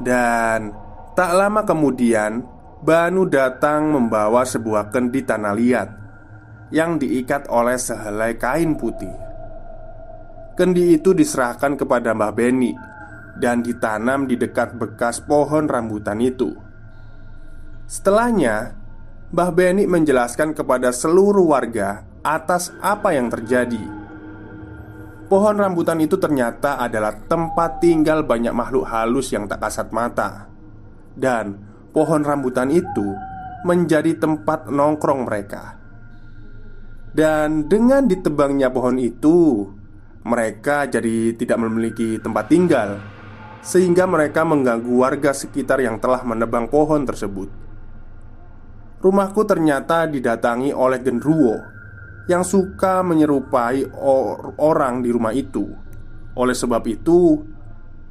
Dan 0.00 0.72
tak 1.12 1.30
lama 1.36 1.62
kemudian 1.62 2.40
Banu 2.84 3.24
datang 3.24 3.96
membawa 3.96 4.44
sebuah 4.44 4.92
kendi 4.92 5.24
tanah 5.24 5.56
liat 5.56 5.88
yang 6.68 7.00
diikat 7.00 7.48
oleh 7.48 7.80
sehelai 7.80 8.36
kain 8.36 8.76
putih. 8.76 9.16
Kendi 10.52 11.00
itu 11.00 11.16
diserahkan 11.16 11.80
kepada 11.80 12.12
Mbah 12.12 12.32
Beni 12.36 12.76
dan 13.40 13.64
ditanam 13.64 14.28
di 14.28 14.36
dekat 14.36 14.76
bekas 14.76 15.24
pohon 15.24 15.64
rambutan 15.64 16.20
itu. 16.20 16.52
Setelahnya, 17.88 18.76
Mbah 19.32 19.50
Beni 19.56 19.88
menjelaskan 19.88 20.52
kepada 20.52 20.92
seluruh 20.92 21.56
warga 21.56 22.04
atas 22.20 22.68
apa 22.84 23.16
yang 23.16 23.32
terjadi. 23.32 24.03
Pohon 25.24 25.56
rambutan 25.56 25.96
itu 26.04 26.20
ternyata 26.20 26.76
adalah 26.76 27.16
tempat 27.16 27.80
tinggal 27.80 28.28
banyak 28.28 28.52
makhluk 28.52 28.84
halus 28.84 29.32
yang 29.32 29.48
tak 29.48 29.64
kasat 29.64 29.88
mata, 29.88 30.52
dan 31.16 31.56
pohon 31.96 32.20
rambutan 32.20 32.68
itu 32.68 33.16
menjadi 33.64 34.20
tempat 34.20 34.68
nongkrong 34.68 35.24
mereka. 35.24 35.80
Dan 37.14 37.72
dengan 37.72 38.04
ditebangnya 38.04 38.68
pohon 38.68 39.00
itu, 39.00 39.64
mereka 40.28 40.84
jadi 40.84 41.32
tidak 41.32 41.56
memiliki 41.56 42.20
tempat 42.20 42.44
tinggal, 42.52 43.00
sehingga 43.64 44.04
mereka 44.04 44.44
mengganggu 44.44 44.92
warga 44.92 45.32
sekitar 45.32 45.80
yang 45.80 45.96
telah 46.04 46.20
menebang 46.20 46.68
pohon 46.68 47.08
tersebut. 47.08 47.48
Rumahku 49.00 49.40
ternyata 49.48 50.04
didatangi 50.04 50.72
oleh 50.72 51.00
genruwo 51.00 51.73
yang 52.30 52.40
suka 52.40 53.04
menyerupai 53.04 53.92
or 53.92 54.56
orang 54.60 55.04
di 55.04 55.12
rumah 55.12 55.36
itu. 55.36 55.68
Oleh 56.34 56.56
sebab 56.56 56.82
itu, 56.88 57.44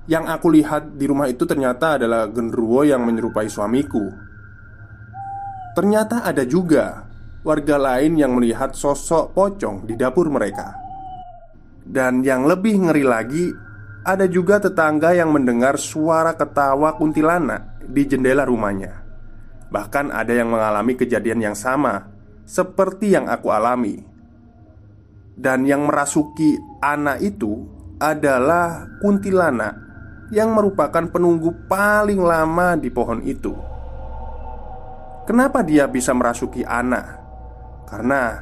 yang 0.05 0.29
aku 0.29 0.53
lihat 0.53 0.99
di 0.99 1.05
rumah 1.09 1.31
itu 1.31 1.47
ternyata 1.47 1.97
adalah 1.97 2.29
genderuwo 2.29 2.85
yang 2.85 3.01
menyerupai 3.03 3.49
suamiku. 3.49 4.03
Ternyata 5.73 6.21
ada 6.21 6.45
juga 6.45 7.09
warga 7.41 7.75
lain 7.81 8.15
yang 8.15 8.37
melihat 8.37 8.77
sosok 8.77 9.33
pocong 9.33 9.89
di 9.89 9.97
dapur 9.97 10.29
mereka. 10.29 10.77
Dan 11.83 12.23
yang 12.23 12.47
lebih 12.47 12.79
ngeri 12.79 13.03
lagi, 13.03 13.45
ada 14.07 14.29
juga 14.29 14.61
tetangga 14.61 15.11
yang 15.11 15.33
mendengar 15.33 15.75
suara 15.75 16.37
ketawa 16.37 16.95
kuntilanak 16.95 17.83
di 17.83 18.07
jendela 18.07 18.47
rumahnya. 18.47 19.03
Bahkan 19.73 20.13
ada 20.13 20.31
yang 20.31 20.53
mengalami 20.53 20.93
kejadian 20.93 21.41
yang 21.41 21.57
sama 21.57 22.12
seperti 22.43 23.15
yang 23.15 23.31
aku 23.31 23.47
alami. 23.49 23.99
Dan 25.33 25.65
yang 25.65 25.89
merasuki 25.89 26.59
anak 26.83 27.23
itu 27.25 27.65
adalah 27.97 28.85
kuntilanak 29.01 29.73
yang 30.29 30.53
merupakan 30.53 31.09
penunggu 31.09 31.65
paling 31.65 32.21
lama 32.21 32.77
di 32.77 32.89
pohon 32.93 33.21
itu. 33.25 33.53
Kenapa 35.23 35.63
dia 35.63 35.87
bisa 35.87 36.11
merasuki 36.11 36.67
Ana? 36.67 37.21
Karena 37.87 38.37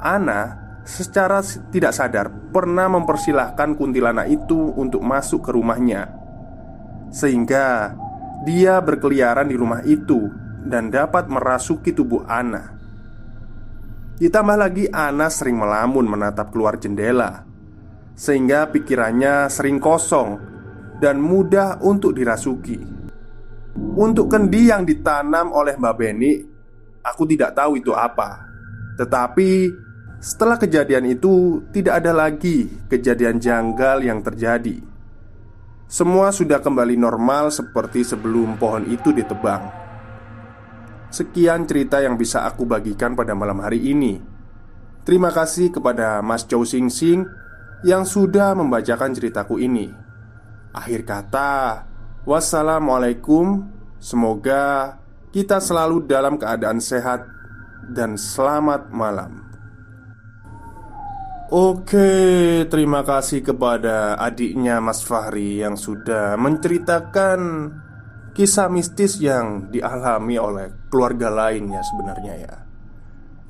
Ana 0.00 0.40
secara 0.82 1.44
tidak 1.70 1.94
sadar 1.94 2.26
pernah 2.50 2.90
mempersilahkan 2.90 3.78
kuntilanak 3.78 4.26
itu 4.32 4.74
untuk 4.74 5.04
masuk 5.04 5.46
ke 5.46 5.50
rumahnya, 5.54 6.10
sehingga 7.12 7.94
dia 8.42 8.82
berkeliaran 8.82 9.46
di 9.46 9.54
rumah 9.54 9.84
itu 9.86 10.26
dan 10.66 10.90
dapat 10.90 11.30
merasuki 11.30 11.94
tubuh 11.94 12.26
Ana. 12.26 12.74
Ditambah 14.22 14.54
lagi, 14.54 14.86
Ana 14.86 15.26
sering 15.26 15.58
melamun 15.58 16.06
menatap 16.06 16.54
keluar 16.54 16.78
jendela, 16.78 17.42
sehingga 18.14 18.70
pikirannya 18.70 19.50
sering 19.50 19.82
kosong 19.82 20.38
dan 21.02 21.18
mudah 21.18 21.82
untuk 21.82 22.14
dirasuki. 22.14 22.78
Untuk 23.98 24.30
kendi 24.30 24.70
yang 24.70 24.86
ditanam 24.86 25.50
oleh 25.50 25.74
Mbak 25.74 25.94
Beni, 25.98 26.38
aku 27.02 27.26
tidak 27.26 27.58
tahu 27.58 27.82
itu 27.82 27.90
apa. 27.98 28.46
Tetapi 28.94 29.50
setelah 30.22 30.54
kejadian 30.54 31.18
itu, 31.18 31.66
tidak 31.74 32.06
ada 32.06 32.14
lagi 32.14 32.70
kejadian 32.86 33.42
janggal 33.42 34.06
yang 34.06 34.22
terjadi. 34.22 34.78
Semua 35.90 36.30
sudah 36.30 36.62
kembali 36.62 36.94
normal 36.94 37.50
seperti 37.50 38.06
sebelum 38.06 38.54
pohon 38.54 38.86
itu 38.86 39.10
ditebang. 39.10 39.66
Sekian 41.12 41.68
cerita 41.68 42.00
yang 42.00 42.16
bisa 42.16 42.48
aku 42.48 42.64
bagikan 42.64 43.12
pada 43.12 43.36
malam 43.36 43.60
hari 43.60 43.92
ini. 43.92 44.16
Terima 45.04 45.28
kasih 45.28 45.68
kepada 45.68 46.24
Mas 46.24 46.48
Chow 46.48 46.64
Sing 46.64 46.88
Sing 46.88 47.28
yang 47.84 48.08
sudah 48.08 48.56
membacakan 48.56 49.12
ceritaku 49.12 49.60
ini. 49.60 49.92
Akhir 50.72 51.04
kata, 51.04 51.84
wassalamualaikum. 52.24 53.68
Semoga 54.00 54.96
kita 55.36 55.60
selalu 55.60 56.08
dalam 56.08 56.40
keadaan 56.40 56.80
sehat 56.80 57.28
dan 57.92 58.16
selamat 58.16 58.88
malam. 58.88 59.52
Oke, 61.52 62.64
terima 62.72 63.04
kasih 63.04 63.44
kepada 63.44 64.16
adiknya 64.16 64.80
Mas 64.80 65.04
Fahri 65.04 65.60
yang 65.60 65.76
sudah 65.76 66.40
menceritakan 66.40 67.68
kisah 68.32 68.72
mistis 68.72 69.20
yang 69.20 69.68
dialami 69.68 70.40
oleh 70.40 70.72
keluarga 70.88 71.28
lainnya 71.28 71.84
sebenarnya 71.84 72.34
ya. 72.40 72.54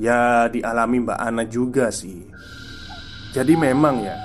Ya, 0.02 0.22
dialami 0.50 1.06
Mbak 1.06 1.18
Ana 1.18 1.44
juga 1.46 1.94
sih. 1.94 2.26
Jadi 3.32 3.54
memang 3.54 4.02
ya, 4.02 4.18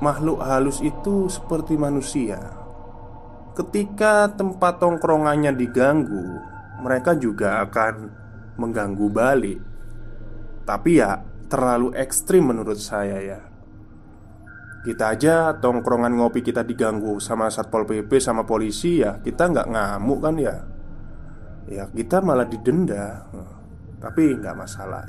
makhluk 0.00 0.40
halus 0.40 0.80
itu 0.80 1.28
seperti 1.28 1.76
manusia. 1.76 2.40
Ketika 3.56 4.32
tempat 4.32 4.80
tongkrongannya 4.80 5.52
diganggu, 5.52 6.40
mereka 6.80 7.16
juga 7.16 7.60
akan 7.64 7.94
mengganggu 8.56 9.06
balik. 9.12 9.60
Tapi 10.64 11.00
ya, 11.00 11.20
terlalu 11.48 11.94
ekstrim 11.96 12.48
menurut 12.48 12.80
saya 12.80 13.20
ya. 13.22 13.40
Kita 14.86 15.18
aja 15.18 15.58
tongkrongan 15.58 16.14
ngopi 16.14 16.46
kita 16.46 16.62
diganggu 16.62 17.18
sama 17.18 17.50
satpol 17.50 17.82
pp 17.82 18.22
sama 18.22 18.46
polisi 18.46 19.02
ya, 19.02 19.18
kita 19.18 19.50
nggak 19.50 19.66
ngamuk 19.74 20.18
kan 20.22 20.34
ya? 20.38 20.56
Ya 21.66 21.90
kita 21.90 22.22
malah 22.22 22.46
didenda, 22.46 23.26
tapi 23.98 24.38
nggak 24.38 24.54
masalah. 24.54 25.02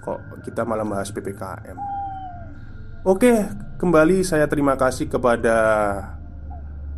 Kok 0.00 0.40
kita 0.40 0.64
malah 0.64 0.88
bahas 0.88 1.12
ppkm? 1.12 1.76
Oke, 3.04 3.44
kembali 3.76 4.24
saya 4.24 4.48
terima 4.48 4.80
kasih 4.80 5.12
kepada 5.12 5.56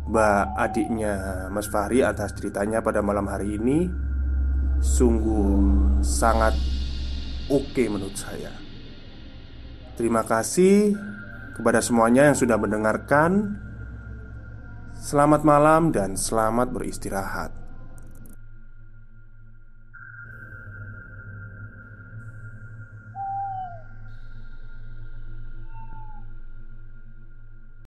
Mbak 0.03 0.45
adiknya 0.59 1.47
Mas 1.47 1.71
Fahri 1.71 2.03
atas 2.03 2.35
ceritanya 2.35 2.83
pada 2.83 2.99
malam 2.99 3.23
hari 3.31 3.55
ini 3.55 3.87
Sungguh 4.83 6.03
sangat 6.03 6.51
oke 7.47 7.87
menurut 7.87 8.19
saya 8.19 8.51
Terima 9.95 10.27
kasih 10.27 10.91
kepada 11.53 11.79
semuanya 11.79 12.29
yang 12.29 12.37
sudah 12.37 12.57
mendengarkan 12.59 13.61
Selamat 15.03 15.43
malam 15.43 15.91
dan 15.91 16.15
selamat 16.15 16.71
beristirahat 16.71 17.62